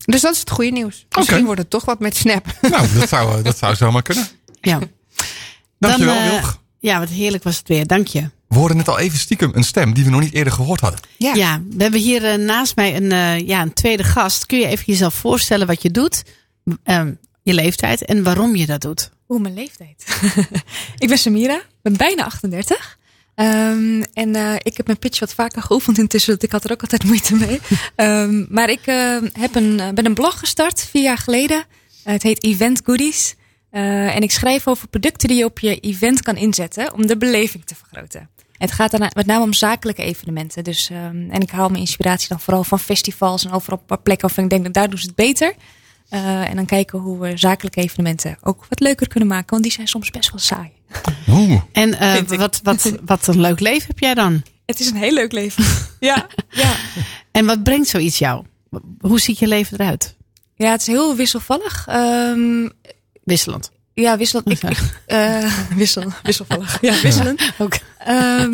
[0.05, 1.05] Dus dat is het goede nieuws.
[1.17, 2.45] Misschien wordt het toch wat met Snap.
[2.61, 4.27] Nou, dat zou, dat zou zomaar kunnen.
[4.61, 4.79] Ja.
[5.79, 6.61] Dankjewel, Dan, eh, Wilg.
[6.85, 7.87] Ja, wat heerlijk was het weer.
[7.87, 8.29] Dank je.
[8.47, 10.99] We hoorden net al even stiekem een stem die we nog niet eerder gehoord hadden.
[11.17, 11.33] Ja.
[11.33, 14.45] Ja, we hebben hier eh, naast mij een, eh, ja, een tweede gast.
[14.45, 16.23] Kun je even jezelf voorstellen wat je doet?
[16.83, 17.13] Ehm,
[17.43, 19.11] je leeftijd en waarom je dat doet?
[19.27, 20.05] Oeh, mijn leeftijd.
[21.03, 22.97] ik ben Samira, ben bijna 38.
[23.35, 26.71] Ehm, en eh, ik heb mijn pitch wat vaker geoefend intussen, want ik had er
[26.71, 27.59] ook altijd moeite mee.
[27.95, 28.85] Ehm, maar ik
[29.33, 31.63] heb een, ben een blog gestart vier jaar geleden.
[32.03, 33.35] Het heet Event Goodies.
[33.75, 37.17] Eh, en ik schrijf over producten die je op je event kan inzetten om de
[37.17, 38.29] beleving te vergroten.
[38.57, 40.63] Het gaat dan met name om zakelijke evenementen.
[40.63, 44.27] Dus, ehm, en ik haal mijn inspiratie dan vooral van festivals en overal op plekken
[44.27, 45.53] waarvan ik denk dat daar doen ze het beter.
[46.09, 49.49] Eh, en dan kijken hoe we zakelijke evenementen ook wat leuker kunnen maken.
[49.49, 50.71] Want die zijn soms best wel saai.
[51.29, 51.61] Oeh.
[51.71, 54.43] En eh, wat, wat, wat een leuk leven heb jij dan?
[54.65, 55.63] Het is een heel leuk leven.
[55.99, 56.75] ja, ja.
[57.31, 58.45] En wat brengt zoiets jou?
[58.99, 60.15] Hoe ziet je leven eruit?
[60.55, 61.87] ja, het is heel wisselvallig.
[61.87, 62.69] Ehm,
[63.25, 63.71] Wisselend.
[63.93, 64.49] ja, wisselend.
[64.51, 66.81] Ik, ik, eh, wissel, wisselvallig.
[66.81, 67.41] Ja, wisselend.
[67.57, 67.73] Ook.
[67.99, 68.51] Ehm,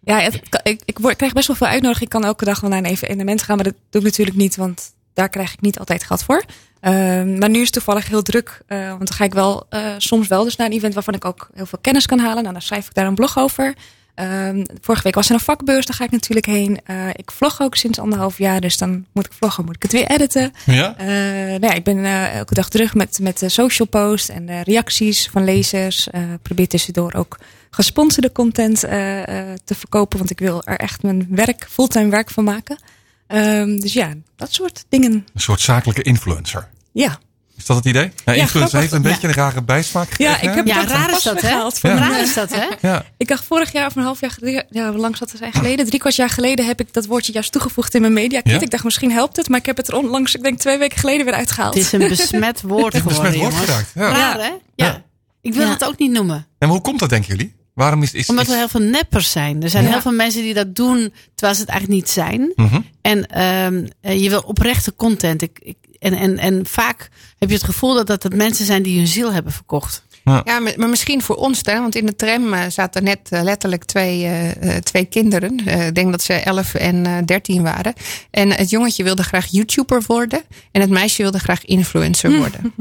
[0.00, 2.04] ja, het, kan- ik, ik, word, ik krijg best wel veel uitnodiging.
[2.04, 4.56] Ik kan elke dag wel naar een evenement gaan, maar dat doe ik natuurlijk niet,
[4.56, 6.44] want daar krijg ik niet altijd geld voor.
[6.80, 9.94] Ehm, maar nu is het toevallig heel druk, eh, want dan ga ik wel eh,
[9.98, 12.40] soms wel dus naar een event waarvan ik ook heel veel kennis kan halen.
[12.42, 13.74] Nou, dan schrijf ik daar een blog over.
[14.18, 16.80] Ehm, vorige week was er een vakbeurs, daar ga ik natuurlijk heen.
[16.84, 19.92] Eh, ik vlog ook sinds anderhalf jaar, dus dan moet ik vloggen, moet ik het
[19.92, 20.52] weer editen.
[20.66, 20.96] Ja?
[20.96, 21.06] Eh,
[21.46, 24.60] nou ja, ik ben eh, elke dag terug met, met de social post en de
[24.60, 26.08] reacties van lezers.
[26.42, 27.38] Probeer tussendoor ook
[27.70, 30.18] gesponsorde content te verkopen.
[30.18, 32.78] Want ik wil er echt mijn werk, fulltime werk van maken.
[33.26, 35.12] Ehm, dus ja, dat soort dingen.
[35.12, 36.68] Een soort zakelijke influencer.
[36.92, 37.18] Ja,
[37.58, 38.10] Is dat het idee?
[38.24, 40.66] Ja, influencer heeft een beetje een rare bijsmaak Ja, gekregen, ik heb?
[40.66, 41.70] Ja, dat raar is dat, hè?
[41.70, 41.96] van Ja.
[41.98, 42.88] Raar is dat, hè?
[42.88, 43.04] Ja.
[43.16, 45.52] Ik dacht vorig jaar of een half jaar geleden, ja, hoe lang zat het zijn
[45.52, 45.86] geleden?
[45.86, 48.52] Drie kwart jaar geleden heb ik dat woordje juist toegevoegd in mijn media kit.
[48.52, 48.60] Ja?
[48.60, 50.98] Ik dacht misschien helpt het, maar ik heb het er onlangs, ik denk twee weken
[50.98, 51.74] geleden weer uitgehaald.
[51.74, 54.08] Het is een besmet woord Een besmet geworden, woord geraakt, ja.
[54.10, 54.42] Raar, hè?
[54.48, 54.58] Ja.
[54.74, 55.02] Ja.
[55.40, 55.72] Ik wil Ja.
[55.72, 56.36] het ook niet noemen.
[56.36, 57.56] En maar hoe komt dat, denken jullie?
[57.74, 59.62] Waarom is, is, Omdat is- er heel veel neppers zijn.
[59.62, 59.90] Er zijn Ja.
[59.90, 62.52] heel veel mensen die dat doen terwijl ze het eigenlijk niet zijn.
[62.54, 62.80] Mhm.
[63.02, 65.42] En ehm, eh, je wil oprechte content.
[65.42, 68.82] Ik, ik, en, en, en vaak heb je het gevoel dat, dat het mensen zijn
[68.82, 70.06] die hun ziel hebben verkocht.
[70.44, 71.80] Ja, maar maar misschien voor ons dan.
[71.80, 75.60] Want in de tram eh, zaten net eh, letterlijk twee, eh, eh, twee kinderen.
[75.66, 77.92] Eh, ik denk dat ze 11 en eh 13 waren.
[78.30, 80.42] En het jongetje wilde graag YouTuber worden.
[80.72, 82.74] En het meisje wilde graag influencer worden.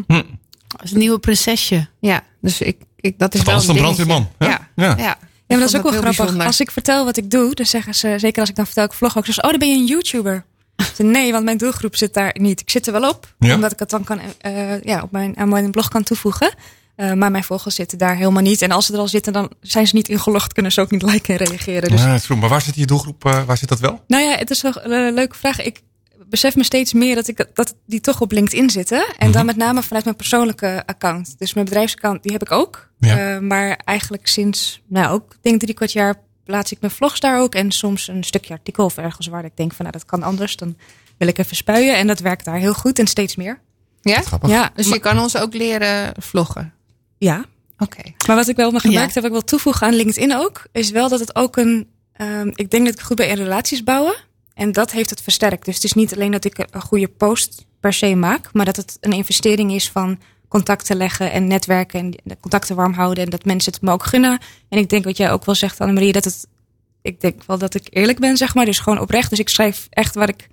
[0.81, 1.87] Als een nieuwe prinsesje.
[1.99, 4.29] Ja, dus ik, ik, dat is Of wel anders een brandweerman?
[4.39, 4.95] Ja, Ja.
[4.97, 4.97] ja.
[4.97, 5.17] Ja,
[5.55, 6.17] maar dat is ook wel grappig.
[6.17, 6.45] bijzonder.
[6.45, 8.93] Als ik vertel wat ik doe, dan zeggen ze, zeker als ik dan vertel, ik
[8.93, 10.45] vlog ook, dus, oh, dan ben je een YouTuber.
[10.97, 12.59] Nee, want mijn doelgroep zit daar niet.
[12.61, 13.55] Ik zit er wel op, Ja.
[13.55, 16.53] omdat ik het dan kan, eh, ja, op mijn, aan mijn blog kan toevoegen.
[16.95, 18.61] Eh, maar mijn volgers zitten daar helemaal niet.
[18.61, 21.01] En als ze er al zitten, dan zijn ze niet ingelogd, kunnen ze ook niet
[21.01, 21.89] liken en reageren.
[21.89, 22.35] Dus Ja.
[22.35, 23.25] Maar waar zit je doelgroep?
[23.25, 24.03] eh, waar zit dat wel?
[24.07, 25.61] Nou ja, het is een leuke vraag.
[25.61, 25.81] Ik
[26.29, 29.05] besef me steeds meer dat, ik, dat die toch op LinkedIn zitten.
[29.17, 31.35] En dan met name vanuit mijn persoonlijke account.
[31.37, 32.89] Dus mijn bedrijfsaccount, die heb ik ook.
[32.99, 33.39] Ja.
[33.41, 36.15] Maar eigenlijk sinds, nou ook, ik denk drie kwart jaar
[36.47, 37.55] plaats ik mijn vlogs daar ook.
[37.55, 40.55] En soms een stukje artikel of ergens waar ik denk van, nou dat kan anders.
[40.55, 40.77] Dan
[41.17, 41.95] wil ik even spuien.
[41.97, 43.59] En dat werkt daar heel goed en steeds meer.
[44.01, 44.21] Ja?
[44.21, 44.49] Grappig.
[44.49, 46.73] Ja, Dus je kan ons ook leren vloggen.
[47.17, 47.45] ja.
[47.79, 48.01] Oké.
[48.27, 49.13] Maar wat ik wel me gemerkt Ja.
[49.13, 51.87] heb, wat ik wil toevoegen aan LinkedIn ook, is wel dat het ook een.
[52.13, 54.15] ehm, ik denk dat ik goed ben in relaties bouwen.
[54.53, 55.65] En dat heeft het versterkt.
[55.65, 58.75] Dus het is niet alleen dat ik een goede post per se maak, maar dat
[58.75, 63.23] het een investering is van contacten leggen en netwerken en de contacten warm houden.
[63.23, 64.39] En dat mensen het me ook gunnen.
[64.69, 66.47] En ik denk wat jij ook wel zegt, Annemarie, dat het.
[67.01, 68.65] Ik denk wel dat ik eerlijk ben, zeg maar.
[68.65, 69.29] Dus gewoon oprecht.
[69.29, 70.47] Dus ik schrijf echt wat ik.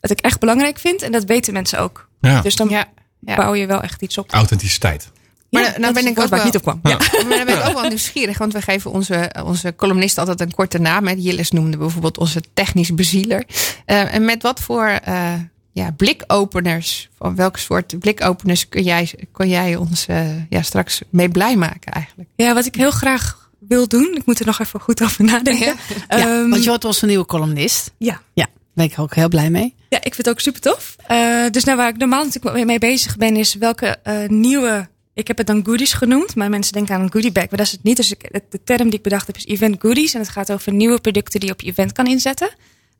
[0.00, 1.02] Wat ik echt belangrijk vind.
[1.02, 2.08] En dat weten mensen ook.
[2.20, 2.40] Ja.
[2.40, 2.86] Dus dan Ja.
[3.20, 3.36] ja.
[3.36, 4.30] bouw je wel echt iets op.
[4.32, 5.10] Authenticiteit.
[5.50, 6.80] Maar Ja, dat ben ik ook woord waar ik wel- niet op kwam.
[6.82, 6.98] Ja.
[7.28, 10.54] Maar dan ben ik ook wel nieuwsgierig, want we geven onze, onze columnist altijd een
[10.54, 11.08] korte naam.
[11.08, 13.44] Jillis noemde bijvoorbeeld onze technisch bezieler.
[13.84, 15.32] Eh, en met wat voor eh,
[15.74, 21.28] ja, blikopeners, van welk soort blikopeners kun jij, kun jij ons eh, ja, straks mee
[21.28, 22.28] blij maken eigenlijk?
[22.36, 25.66] Ja, wat ik heel graag wil doen, ik moet er nog even goed over nadenken.
[25.66, 25.74] Ja.
[26.08, 27.90] Ja, Ehm, want je wordt onze nieuwe columnist.
[27.98, 28.20] ja.
[28.34, 29.74] Ja, daar ben ik ook heel blij mee.
[29.88, 30.96] ja, ik vind het ook super tof.
[31.06, 34.88] Eh, dus nou, waar ik normaal natuurlijk mee- bezig ben, is welke eh, nieuwe.
[35.14, 37.66] Ik heb het dan goodies genoemd, maar mensen denken aan een goodie bag, maar dat
[37.66, 37.96] is het niet.
[37.96, 40.14] Dus ik, de term die ik bedacht heb is event goodies.
[40.14, 42.48] En het gaat over nieuwe producten die je op je event kan inzetten.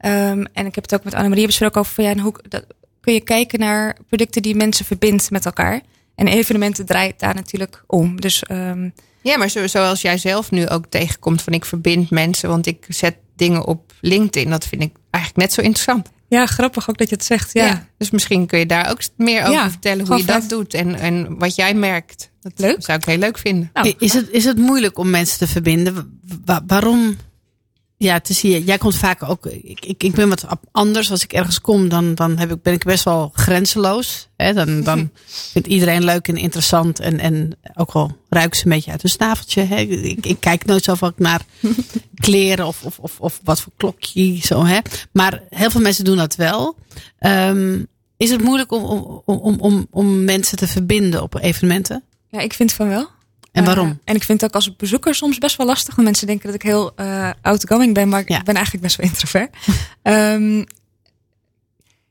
[0.05, 2.65] Ehm, en ik heb het ook met Annemarie besproken over van ja, en hoe dat,
[3.01, 5.81] kun je kijken naar producten die mensen verbindt met elkaar.
[6.15, 8.21] En evenementen draait daar natuurlijk om.
[8.21, 8.89] Dus ehm,
[9.23, 12.85] Ja, maar zo, zoals jij zelf nu ook tegenkomt van ik verbind mensen, want ik
[12.89, 14.51] zet dingen op LinkedIn.
[14.51, 16.09] Dat vind ik eigenlijk net zo interessant.
[16.29, 17.53] ja, grappig ook dat je het zegt.
[17.53, 17.87] Ja.
[17.99, 20.95] Dus misschien kun je daar ook meer over Ja, vertellen hoe je dat doet en,
[20.95, 22.31] en wat jij merkt.
[22.41, 22.85] Dat Leuk.
[22.85, 23.71] zou ik heel leuk vinden.
[23.73, 26.21] Nou, is, het, is het moeilijk om mensen te verbinden?
[26.45, 27.17] Wa- waarom?
[28.05, 29.47] Ja, is hier, jij komt vaak ook.
[29.47, 31.11] Ik, ik, ik ben wat anders.
[31.11, 34.29] Als ik ergens kom, dan, dan heb ik, ben ik best wel grenzeloos.
[34.37, 34.53] Hè?
[34.53, 35.11] Dan, dan
[35.53, 37.01] vindt iedereen leuk en interessant.
[37.01, 39.63] En, en ook al ruiken ze een beetje uit hun snaveltje.
[39.63, 39.77] Hè?
[39.77, 41.41] Ik, ik kijk nooit zo vaak naar
[42.15, 44.39] kleren of, of, of, of wat voor klokje.
[44.43, 44.79] Zo, hè?
[45.13, 46.77] Maar heel veel mensen doen dat wel.
[47.19, 47.83] Ehm,
[48.17, 52.05] is het moeilijk om, om, om, om, om mensen te verbinden op evenementen?
[52.35, 53.09] ja, ik vind van wel.
[53.55, 54.01] En waarom?
[54.05, 55.95] En ik vind het ook als bezoeker soms best wel lastig.
[55.95, 59.07] Want mensen denken dat ik heel eh outgoing ben, maar ik ben eigenlijk best wel
[59.07, 59.57] introvert.
[60.03, 60.65] Ehm,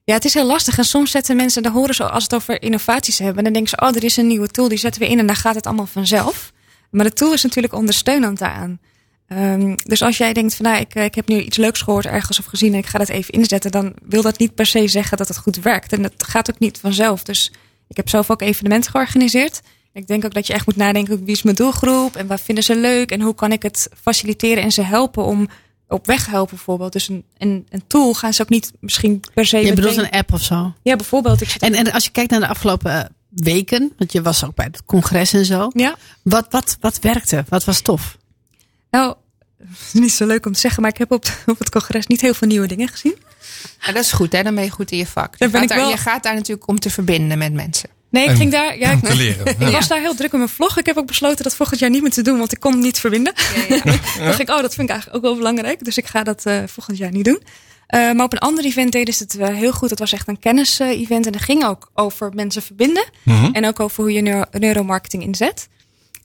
[0.03, 0.77] ja, het is heel lastig.
[0.77, 3.43] En soms zetten mensen, dan horen ze als het over innovaties hebben.
[3.43, 5.35] Dan denken ze, oh, er is een nieuwe tool, die zetten we in en dan
[5.35, 6.51] gaat het allemaal vanzelf.
[6.91, 8.79] Maar de tool is natuurlijk ondersteunend daaraan.
[9.27, 12.05] Ehm, dus als jij denkt van, nou, ik, eh, ik heb nu iets leuks gehoord
[12.05, 14.87] ergens of gezien en ik ga dat even inzetten, dan wil dat niet per se
[14.87, 15.93] zeggen dat het goed werkt.
[15.93, 17.23] En dat gaat ook niet vanzelf.
[17.23, 17.51] Dus
[17.87, 19.61] ik heb zelf ook evenementen georganiseerd.
[19.93, 22.63] Ik denk ook dat je echt moet nadenken wie is mijn doelgroep en wat vinden
[22.63, 25.49] ze leuk en hoe kan ik het faciliteren en ze helpen om
[25.87, 26.93] op weg helpen bijvoorbeeld.
[26.93, 29.57] Dus een, een, een tool gaan ze ook niet misschien per se.
[29.57, 30.73] Je bedoelt een app of zo?
[30.81, 31.41] Ja, bijvoorbeeld.
[31.41, 34.45] Ik zit En, en als je kijkt naar de afgelopen eh, weken, want je was
[34.45, 35.69] ook bij het congres en zo.
[35.73, 37.43] ja, Wat, wat, wat werkte?
[37.49, 38.17] Wat was tof?
[38.89, 39.15] nou,
[39.93, 42.33] niet zo leuk om te zeggen, maar ik heb op, op het congres niet heel
[42.33, 43.15] veel nieuwe dingen gezien.
[43.79, 44.43] Ja, dat is goed, hè?
[44.43, 45.31] dan ben je goed in je vak.
[45.31, 47.53] Je Daar ben gaat, ik daar, wel- je gaat daar natuurlijk om te verbinden met
[47.53, 47.89] mensen.
[48.13, 48.77] Nee, ik En- ging daar.
[48.79, 49.45] Ja, Om ik, te leren.
[49.53, 49.71] ik Ja.
[49.71, 50.77] was daar heel druk met mijn vlog.
[50.77, 52.81] Ik heb ook besloten dat volgend jaar niet meer te doen, want ik kon het
[52.81, 53.33] niet verbinden.
[54.15, 55.83] Toen dacht ik, oh, dat vind ik eigenlijk ook wel belangrijk.
[55.83, 57.41] Dus ik ga dat eh, volgend jaar niet doen.
[57.87, 59.89] Eh, maar op een ander event deden ze het wel heel goed.
[59.89, 61.25] Het was echt een kennis-event.
[61.25, 63.03] En dat ging ook over mensen verbinden.
[63.23, 63.49] Mhm.
[63.53, 65.67] En ook over hoe je neuro- neuromarketing inzet.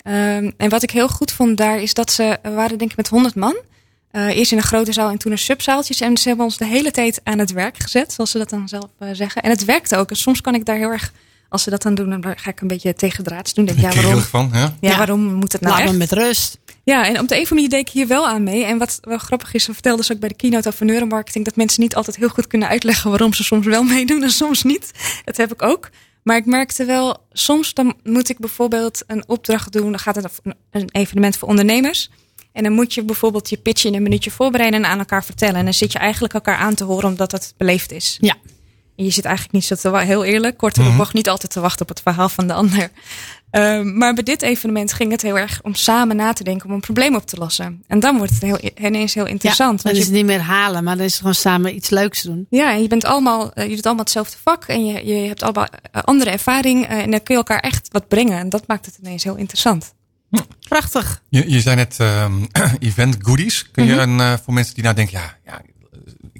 [0.03, 2.97] Ehm, en wat ik heel goed vond daar is dat ze we waren denk ik
[2.97, 3.57] met 100 man.
[4.11, 6.01] Eh, eerst in een grote zaal en toen een subzaaltjes.
[6.01, 8.69] En ze hebben ons de hele tijd aan het werk gezet, zoals ze dat dan
[8.69, 9.43] zelf zeggen.
[9.43, 10.11] En het werkte ook.
[10.11, 11.13] En soms kan ik daar heel erg
[11.49, 13.65] Als ze dat dan doen, dan ga ik een beetje tegendraads doen.
[13.65, 14.59] Denk, Ik ja, waarom, van, ja?
[14.59, 14.97] ja, Ja.
[14.97, 15.93] waarom moet het nou Laat echt?
[15.93, 16.59] me met rust.
[16.85, 18.65] Ja, en op de een of andere manier deed ik hier wel aan mee.
[18.65, 21.45] En wat wel grappig is, we vertelden dus ook bij de keynote over neuromarketing...
[21.45, 24.63] dat mensen niet altijd heel goed kunnen uitleggen waarom ze soms wel meedoen en soms
[24.63, 24.93] niet.
[25.25, 25.91] Dat heb ik ook.
[26.23, 29.91] Maar ik merkte wel, soms dan moet ik bijvoorbeeld een opdracht doen.
[29.91, 30.41] Dan gaat het
[30.71, 32.11] een evenement voor ondernemers.
[32.53, 35.55] En dan moet je bijvoorbeeld je pitch in een minuutje voorbereiden en aan elkaar vertellen.
[35.57, 38.17] En dan zit je eigenlijk elkaar aan te horen omdat het beleefd is.
[38.21, 38.35] Ja.
[39.05, 41.53] Je zit eigenlijk niet zo te wa- heel eerlijk, kort door de bocht, niet altijd
[41.53, 42.91] te wachten op het verhaal van de ander.
[43.51, 46.75] Ehm, maar bij dit evenement ging het heel erg om samen na te denken om
[46.75, 47.83] een probleem op te lossen.
[47.87, 49.83] En dan wordt het heel, ineens heel interessant.
[49.83, 51.75] Ja, dan want is je, het niet meer halen, maar dan is het gewoon samen
[51.75, 52.47] iets leuks doen.
[52.51, 55.43] ja, en je bent allemaal, eh, je doet allemaal hetzelfde vak en je, je hebt
[55.43, 56.87] allemaal eh, andere ervaring.
[56.87, 58.39] eh, en dan kun je elkaar echt wat brengen.
[58.39, 59.95] En dat maakt het ineens heel interessant.
[60.69, 61.23] Prachtig.
[61.29, 62.33] Je, je zei net ehm,
[62.79, 63.71] event goodies.
[63.71, 64.21] Kun je Mhm.
[64.21, 65.61] een, voor mensen die nou denken, ja, ja,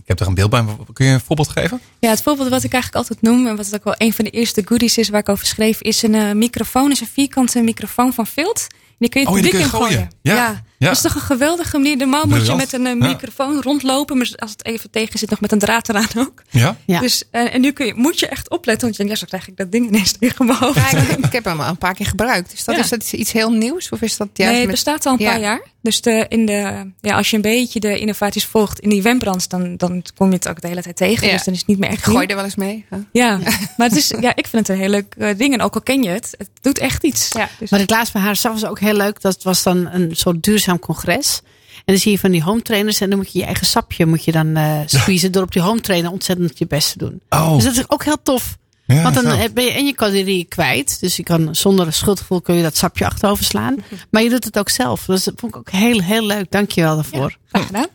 [0.09, 0.65] heb er een beeld bij.
[0.93, 1.81] Kun je een voorbeeld geven?
[1.99, 4.31] Ja, het voorbeeld wat ik eigenlijk altijd noem, en wat ook wel een van de
[4.31, 8.13] eerste goodies is waar ik over schreef, is een eh, microfoon, is een vierkante microfoon
[8.13, 8.67] van Vilt.
[8.99, 9.93] Die kun je Oh, het publiek je in gooien.
[9.95, 10.11] gooien.
[10.23, 10.63] Ja, ja.
[10.79, 11.97] Dat is toch een geweldige manier.
[11.97, 13.07] Normaal moet je met een eh, Ja.
[13.07, 16.43] microfoon rondlopen, maar als het even tegen zit, nog met een draad eraan ook.
[16.51, 16.77] Ja?
[16.87, 17.01] Ja.
[17.01, 19.37] Dus, eh, en nu kun je, moet je echt opletten, want je denkt, ja, zo
[19.37, 20.91] krijg ik dat ding ineens tegen mijn hoofd.
[20.91, 22.51] Ja, ik, ik heb hem al een paar keer gebruikt.
[22.51, 22.81] Dus dat, Ja.
[22.83, 23.89] is dat iets heel nieuws?
[23.89, 25.31] Of is dat juist nee, het bestaat al een Ja.
[25.31, 25.61] paar jaar.
[25.83, 29.49] Dus de, in de, ja, als je een beetje de innovaties volgt in die eventbranche,
[29.49, 31.27] dan, dan kom je het ook de hele tijd tegen.
[31.27, 31.33] Ja.
[31.33, 32.85] Dus dan is het niet meer echt gooi er wel eens mee.
[32.89, 32.97] hè?
[33.13, 33.37] Ja,
[33.77, 35.53] maar het is, ja, ik vind het een heel leuk eh, ding.
[35.55, 37.33] En ook al ken je het, het doet echt iets.
[37.33, 37.49] Ja.
[37.59, 39.21] Dus, Wat ik laatst bij haar was ook heel leuk.
[39.21, 41.41] Dat was dan een soort duurzaam congres.
[41.77, 43.01] En dan zie je van die home trainers.
[43.01, 45.33] En dan moet je je eigen sapje moet je dan eh squeezen.
[45.33, 47.21] Door op die home trainer ontzettend je best te doen.
[47.29, 48.57] Oh, Dus dat is ook heel tof.
[48.87, 49.49] ja, Want dan zo.
[49.55, 51.01] ben je en je calorieën kwijt.
[51.01, 53.77] Dus je kan zonder schuldgevoel kun je dat sapje achterover slaan.
[54.11, 55.05] Maar je doet het ook zelf.
[55.05, 56.51] Dus dat vond ik ook heel, heel leuk.
[56.51, 57.37] Dank je wel daarvoor.
[57.49, 57.87] graag gedaan.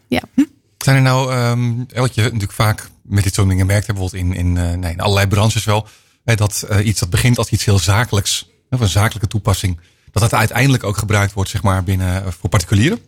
[0.77, 4.33] Zijn er nou, ehm, wat je natuurlijk vaak met dit soort dingen merkt, bijvoorbeeld in,
[4.33, 5.87] in, eh, nee, in allerlei branches wel,
[6.25, 9.79] hè, dat eh, iets dat begint als iets heel zakelijks, of een zakelijke toepassing,
[10.13, 12.99] dat dat uiteindelijk ook gebruikt wordt, zeg maar, binnen eh, voor particulieren.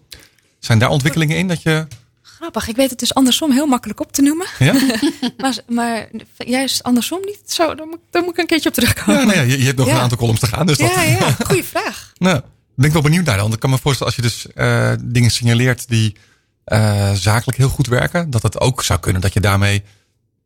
[0.59, 1.87] Zijn daar ontwikkelingen in dat je,
[2.21, 2.67] Grappig.
[2.67, 4.47] Ik weet het dus andersom heel makkelijk op te noemen.
[4.59, 4.73] ja?
[5.37, 7.39] Maar, maar juist andersom niet.
[7.45, 9.19] Zo, daar moet, daar moet ik een keertje op terugkomen.
[9.21, 9.93] Ja, nou ja, je, je hebt nog Ja.
[9.93, 11.35] een aantal columns te gaan, dus dat, ja, ja.
[11.45, 12.11] Goeie vraag.
[12.17, 12.41] nou,
[12.75, 13.41] ben ik wel benieuwd naar dan.
[13.43, 16.15] Want ik kan me voorstellen als je dus eh, dingen signaleert die
[16.63, 19.83] eh, zakelijk heel goed werken, dat het ook zou kunnen dat je daarmee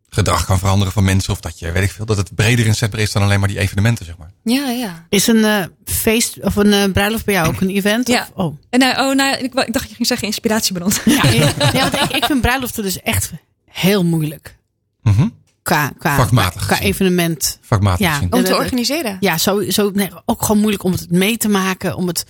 [0.10, 3.00] gedrag kan veranderen van mensen of dat je, weet ik veel, dat het breder inzetbaar
[3.02, 4.32] is dan alleen maar die evenementen, zeg maar.
[4.44, 5.06] Ja, ja.
[5.10, 8.08] Is een eh, feest of een eh, bruiloft bij jou ook een event?
[8.08, 8.28] Ja.
[8.34, 8.58] Of, oh.
[8.70, 10.92] En, nou, oh, nou, ik, wou- ik dacht je ging zeggen inspiratiebron.
[11.06, 11.30] Ja,
[11.74, 13.32] ja, want ik, ik vind bruiloften dus echt
[13.66, 14.58] heel moeilijk.
[15.02, 15.28] Mhm.
[15.64, 17.58] Qua, qua, Vakmatig qua evenement.
[17.62, 18.20] Vakmatig Ja.
[18.30, 19.18] Om Ja, te organiseren.
[19.20, 22.26] Ja, zo, zo, nee, ook gewoon moeilijk om het mee te maken, om het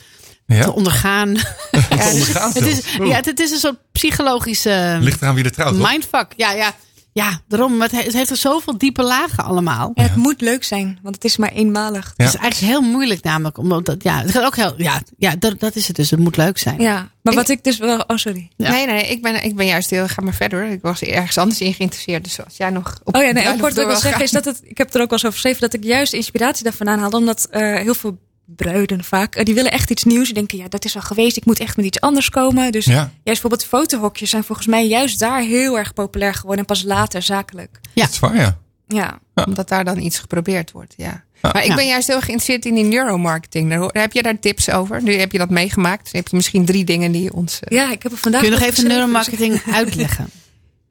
[0.46, 0.64] Ja?
[0.64, 1.34] te ondergaan.
[1.72, 5.52] Te ondergaan Het is, ja, het, het is een soort psychologische Ligt eraan wie er
[5.52, 5.90] trouwt, toch?
[5.92, 6.34] mindfuck.
[6.36, 6.76] Ja, ja,
[7.14, 7.78] ja, daarom.
[7.78, 9.92] maar Het, he- het heeft er zoveel diepe lagen allemaal.
[9.94, 12.14] Ja, het moet leuk zijn, want het is maar eenmalig.
[12.16, 12.26] Ja.
[12.26, 13.58] Het is eigenlijk heel moeilijk namelijk.
[13.58, 16.12] Omdat, dat, ja, het gaat ook heel, ja, ja dat, dat is het dus.
[16.12, 16.80] Het moet leuk zijn.
[16.82, 18.04] Ja, maar wat ik dus wel...
[18.08, 18.50] Oh, sorry.
[18.58, 18.70] Ja.
[18.70, 20.08] Nee, nee, ik ben, ik ben juist heel...
[20.08, 20.64] Ga maar verder.
[20.72, 22.24] Ik was ergens anders in geïnteresseerd.
[22.24, 23.00] Dus als jij nog...
[23.04, 24.62] Op Oh ja, nee, kort wat ik wil wil zeggen is dat het...
[24.64, 27.10] Ik heb er ook wel eens over geschreven dat ik juist inspiratie daarvan aanhaal.
[27.10, 28.18] Omdat eh, heel veel
[28.56, 30.26] bruiden vaak, eh, die willen echt iets nieuws.
[30.26, 31.38] Die denken, ja, dat is al geweest.
[31.38, 32.72] Ik moet echt met iets anders komen.
[32.72, 32.94] Dus Ja.
[32.96, 36.60] juist bijvoorbeeld fotohokjes zijn volgens mij juist daar heel erg populair geworden.
[36.60, 37.80] En pas later zakelijk.
[37.94, 38.04] Ja.
[38.04, 38.58] Dat is waar, ja.
[38.88, 39.20] Ja.
[39.46, 41.24] Omdat daar dan iets geprobeerd wordt, ja.
[41.42, 41.50] Ja.
[41.54, 41.76] Maar ik Ja.
[41.76, 43.70] ben juist heel geïnteresseerd in die neuromarketing.
[43.70, 45.04] Daar, heb je daar tips over?
[45.04, 46.12] Nu heb je dat meegemaakt.
[46.12, 47.60] heb je misschien drie dingen die je ons...
[47.60, 50.30] eh, ja, ik heb er vandaag Kun je nog even neuromarketing uitleggen?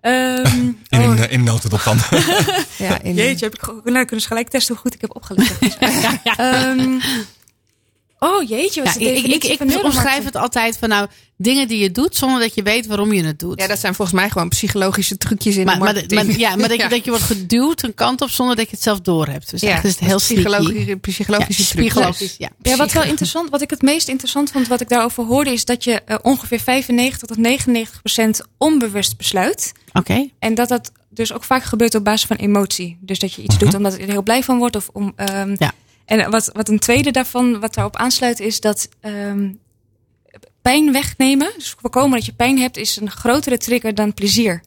[0.00, 0.46] Ehm,
[0.88, 1.98] In, oh, eh, in notendop dan.
[2.88, 5.52] ja, in, Jeetje, heb ik nou, kunnen ze gelijk testen hoe goed ik heb opgelet.
[6.36, 6.98] Ehm,
[8.18, 11.06] oh jeetje, wat Ja, ik, ik, ik, ik omschrijf het altijd van nou
[11.36, 13.60] dingen die je doet zonder dat je weet waarom je het doet.
[13.60, 16.26] ja, dat zijn volgens mij gewoon psychologische trucjes in maar, de maar, marketing.
[16.26, 16.88] maar- ja, maar dat je, Ja.
[16.88, 19.50] dat je wordt geduwd een kant op zonder dat je het zelf doorhebt.
[19.50, 21.92] Dus Ja, echt is het heel psychologische, psychologische Ja, trucjes.
[21.92, 22.48] psychologisch, ja.
[22.62, 25.64] Ja, wat wel interessant, wat ik het meest interessant vond, wat ik daarover hoorde, is
[25.64, 29.72] dat je eh, ongeveer 95 tot 99 procent onbewust besluit.
[29.92, 30.28] Oké.
[30.38, 32.98] En dat dat dus ook vaak gebeurt op basis van emotie.
[33.00, 34.76] Dus dat je iets doet omdat je er heel blij van wordt.
[34.76, 35.72] Of om, ehm, Ja.
[36.08, 39.52] En wat, wat een tweede daarvan, wat daarop aansluit, is dat ehm,
[40.62, 41.50] pijn wegnemen.
[41.56, 44.62] Dus voorkomen dat je pijn hebt, is een grotere trigger dan plezier.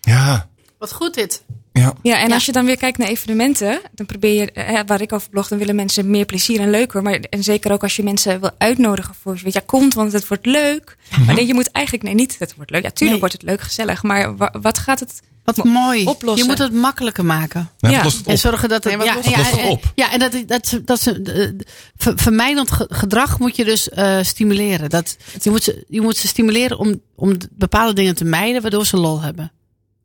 [0.00, 1.42] Ja, Wat goed dit.
[1.72, 1.92] ja.
[2.02, 2.34] Ja, en Ja.
[2.34, 5.48] als je dan weer kijkt naar evenementen, dan probeer je, eh, waar ik over blog,
[5.48, 7.02] dan willen mensen meer plezier en leuker.
[7.02, 10.12] Maar en zeker ook als je mensen wil uitnodigen voor, weet je, ja, komt, want
[10.12, 10.96] het wordt leuk.
[11.26, 12.82] Maar nee, je moet eigenlijk, nee, niet, het wordt leuk.
[12.82, 13.18] Ja, tuurlijk Nee.
[13.20, 14.02] wordt het leuk, gezellig.
[14.02, 15.20] Maar wa- wat gaat het?
[15.44, 16.04] Wat mooi.
[16.06, 16.42] Oplossen.
[16.44, 17.70] Je moet het makkelijker maken.
[17.78, 18.96] Ja, het En zorgen dat het.
[18.98, 19.24] Nee, ja, het
[19.56, 19.92] ja, op?
[19.94, 21.66] ja, en dat, dat, dat, dat ze, eh,
[21.96, 24.90] ver- vermijdend ge- gedrag moet je dus eh, stimuleren.
[24.90, 28.86] Dat, je, moet ze, je moet ze stimuleren om, om bepaalde dingen te mijden, waardoor
[28.86, 29.52] ze lol hebben.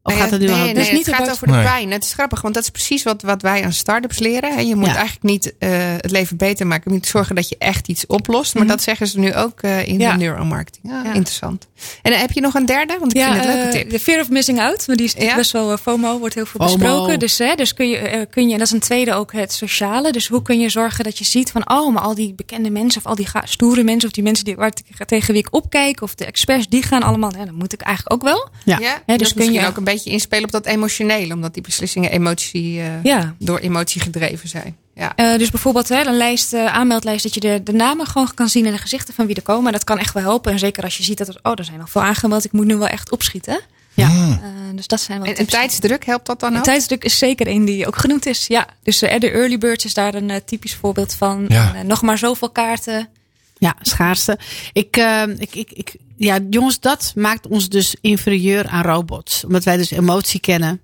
[0.08, 1.64] Of Nee, gaat het nu nee, al nee, Dus het niet gaat over de Nee.
[1.64, 1.92] pijn.
[1.92, 4.54] Het is grappig, want dat is precies wat, wat wij aan start-ups leren.
[4.56, 4.60] hè.
[4.62, 4.96] Je moet Ja.
[4.96, 6.92] eigenlijk niet eh, het leven beter maken.
[6.92, 8.54] Je moet zorgen dat je echt iets oplost.
[8.54, 8.72] Maar Mhm.
[8.72, 10.12] dat zeggen ze nu ook eh, in Ja.
[10.12, 10.84] de neuromarketing.
[10.94, 11.14] Ja, Ja.
[11.14, 11.68] Interessant.
[12.02, 12.96] En dan heb je nog een derde?
[13.00, 13.90] Want ik vind het een leuke eh, tip.
[13.90, 14.88] de fear of missing out.
[14.88, 15.36] Maar die is Ja?
[15.36, 16.78] best wel eh, FOMO, wordt heel veel FOMO.
[16.78, 17.20] besproken.
[17.20, 19.54] Dus, hè, dus kun je, eh, kun je, en dat is een tweede ook het
[19.54, 20.12] sociale.
[20.12, 23.02] Dus hoe kun je zorgen dat je ziet van, oh, maar al die bekende mensen
[23.02, 24.72] of al die stoere mensen of die mensen die, waar
[25.06, 28.16] tegen wie ik opkijk of de experts, die gaan allemaal, ja, dan moet ik eigenlijk
[28.16, 28.50] ook wel.
[28.66, 28.80] Ja.
[29.06, 31.34] Ja, dus kun je ook een beetje inspelen op dat emotionele.
[31.34, 33.36] Omdat die beslissingen emotie, eh, Ja.
[33.40, 34.76] door emotie gedreven zijn.
[34.96, 35.16] Ja.
[35.16, 38.50] Eh, dus bijvoorbeeld hè, een lijst, eh, aanmeldlijst, dat je de, de namen gewoon kan
[38.50, 39.72] zien en de gezichten van wie er komen.
[39.72, 40.52] Dat kan echt wel helpen.
[40.52, 42.66] En zeker als je ziet dat er, oh, er zijn nog veel aangemeld, ik moet
[42.66, 43.60] nu wel echt opschieten.
[43.94, 44.10] Ja.
[44.10, 46.64] Eh, dus dat zijn wel En, en tijdsdruk, helpt dat dan ook?
[46.64, 48.48] tijdsdruk is zeker een die ook genoemd is.
[48.48, 51.46] Ja, dus eh, de early birds is daar een typisch voorbeeld van.
[51.48, 51.76] Ja.
[51.76, 53.10] En, nog maar zoveel kaarten.
[53.58, 54.40] Ja, schaarste.
[54.74, 54.98] Ik,
[55.38, 59.44] ik, ik, ik, ja, jongens, dat maakt ons dus inferieur aan robots.
[59.46, 60.82] Omdat wij dus emotie kennen.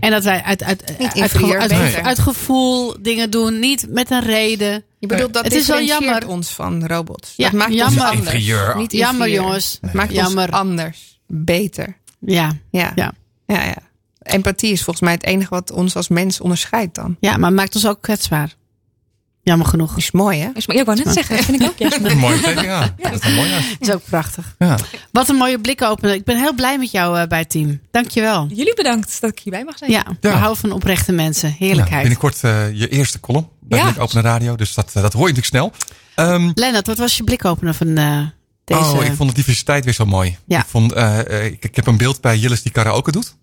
[0.00, 2.02] En dat wij uit, uit, uit, inferieur, uit, beter.
[2.02, 3.58] uit gevoel dingen doen.
[3.58, 4.84] Niet met een reden.
[4.98, 6.28] Je bedoelt dat Het is wel jammer.
[6.28, 7.32] ons van robots.
[7.36, 8.00] Ja, dat maakt jammer.
[8.02, 8.34] ons anders.
[8.34, 8.76] Inferieur.
[8.76, 9.78] Niet Jammer, jongens.
[9.80, 10.44] Het maakt Jammer.
[10.46, 11.20] ons anders.
[11.26, 11.96] Beter.
[12.18, 12.92] Ja, Ja.
[12.94, 13.12] Ja.
[13.46, 13.76] ja, ja.
[14.22, 17.16] Empathie is volgens mij het enige wat ons als mens onderscheidt dan.
[17.20, 18.54] ja, maar het maakt ons ook kwetsbaar.
[19.42, 19.88] Jammer genoeg.
[19.88, 20.48] Dat is mooi, hè?
[20.54, 21.92] Dus, maar ik wou net zeggen, dat vind ik ook.
[22.10, 22.94] Een mooie teken, ja.
[22.96, 24.54] Dat is mooi is ook prachtig.
[24.58, 24.78] Ja.
[25.12, 26.14] Wat een mooie blik openen.
[26.14, 27.80] Ik ben heel blij met jou eh, bij het team.
[27.90, 28.46] Dankjewel.
[28.48, 29.90] Jullie bedankt dat ik hierbij mag zijn.
[29.90, 30.34] Ja, we Ja.
[30.36, 31.48] houden van oprechte mensen.
[31.48, 32.00] Ja, Heerlijkheid.
[32.00, 33.84] binnenkort eh, je eerste column bij Ja.
[33.84, 34.56] Blik Open Radio.
[34.56, 35.96] Dus dat, eh, dat hoor je natuurlijk snel.
[36.14, 38.20] Ehm, Lennart, wat was je blikopener van eh,
[38.64, 38.80] deze?
[38.80, 40.36] Oh, ik vond de diversiteit weer zo mooi.
[40.46, 40.58] Ja.
[40.58, 43.34] Ik, vond, ik, ik heb een beeld bij Jillis die karaoke doet.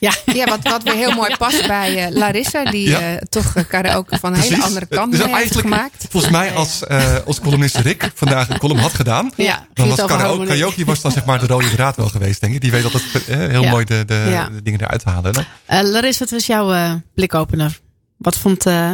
[0.00, 3.00] Ja, Ja, wat, wat weer heel mooi past bij eh, Larissa, die Ja.
[3.00, 6.06] eh, toch eh, karaoke van een hele andere kant Dus heeft eigenlijk, gemaakt.
[6.10, 9.30] Volgens mij als, eh als columnist Rick vandaag een column had gedaan.
[9.36, 12.54] Ja, dan was karaoke, karaoke was dan zeg maar de rode draad wel geweest, denk
[12.54, 12.60] ik.
[12.60, 13.70] Die weet altijd heel Ja.
[13.70, 14.48] mooi de, de, Ja.
[14.48, 15.34] de dingen eruit te halen.
[15.36, 15.42] hè?
[15.64, 17.80] Eh Larissa, wat was jouw eh, blikopener?
[18.16, 18.92] Wat vond, eh,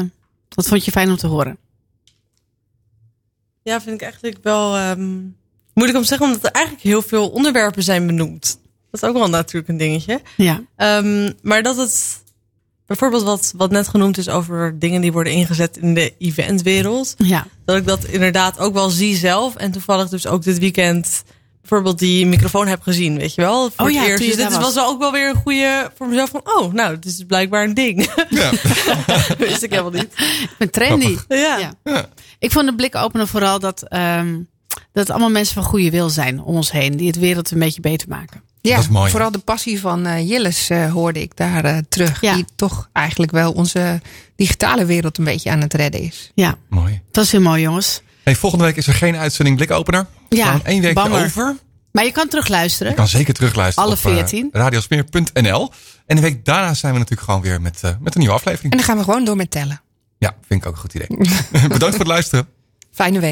[0.49, 1.57] wat vond je fijn om te horen?
[3.63, 5.11] Ja, vind ik eigenlijk wel ehm,
[5.75, 8.59] moeilijk om te zeggen, omdat er eigenlijk heel veel onderwerpen zijn benoemd.
[8.95, 10.21] Dat is ook wel natuurlijk een dingetje.
[10.37, 12.23] Ja, Ehm, maar dat het
[12.87, 17.15] bijvoorbeeld wat, wat net genoemd is over dingen die worden ingezet in de eventwereld.
[17.19, 19.57] ja, Dat ik dat inderdaad ook wel zie zelf.
[19.57, 21.25] En toevallig dus ook dit weekend
[21.61, 23.61] bijvoorbeeld die microfoon heb gezien, weet je wel.
[23.71, 24.23] Voor Oh het ja, eerst.
[24.23, 24.75] je Dus dit was was.
[24.75, 27.75] wel ook wel weer een goede voor mezelf van, oh, nou, dit is blijkbaar een
[27.75, 28.09] ding.
[28.31, 28.51] Ja.
[29.39, 30.13] Wist ik helemaal niet.
[30.19, 31.17] ik ben trendy.
[31.29, 31.73] Ja.
[31.85, 32.07] Ja.
[32.39, 34.41] Ik vond de blikopener vooral dat, ehm,
[34.75, 36.97] dat het allemaal mensen van goede wil zijn om ons heen.
[36.97, 38.43] Die het wereld een beetje beter maken.
[38.61, 39.11] Ja, Dat is mooi.
[39.11, 42.21] vooral de passie van eh Jillis eh, hoorde ik daar eh, terug.
[42.21, 42.35] Ja.
[42.35, 44.01] Die toch eigenlijk wel onze
[44.37, 46.31] digitale wereld een beetje aan het redden is.
[46.35, 47.01] Ja, Mooi.
[47.11, 48.03] dat is heel mooi jongens.
[48.23, 50.07] Hey, volgende week is er geen uitzending Blikopener.
[50.29, 51.57] We Ja, slaan één week over.
[51.93, 52.91] Maar je kan terugluisteren.
[52.93, 54.49] Je kan zeker terugluisteren Alle op eh, 14.
[54.53, 55.71] radiosmeer.nl.
[56.07, 58.73] En de week daarna zijn we natuurlijk gewoon weer met, met een nieuwe aflevering.
[58.73, 59.83] En dan gaan we gewoon door met tellen.
[60.19, 61.07] Ja, vind ik ook een goed idee.
[61.51, 62.49] Bedankt voor het luisteren.
[62.93, 63.23] Fijne week.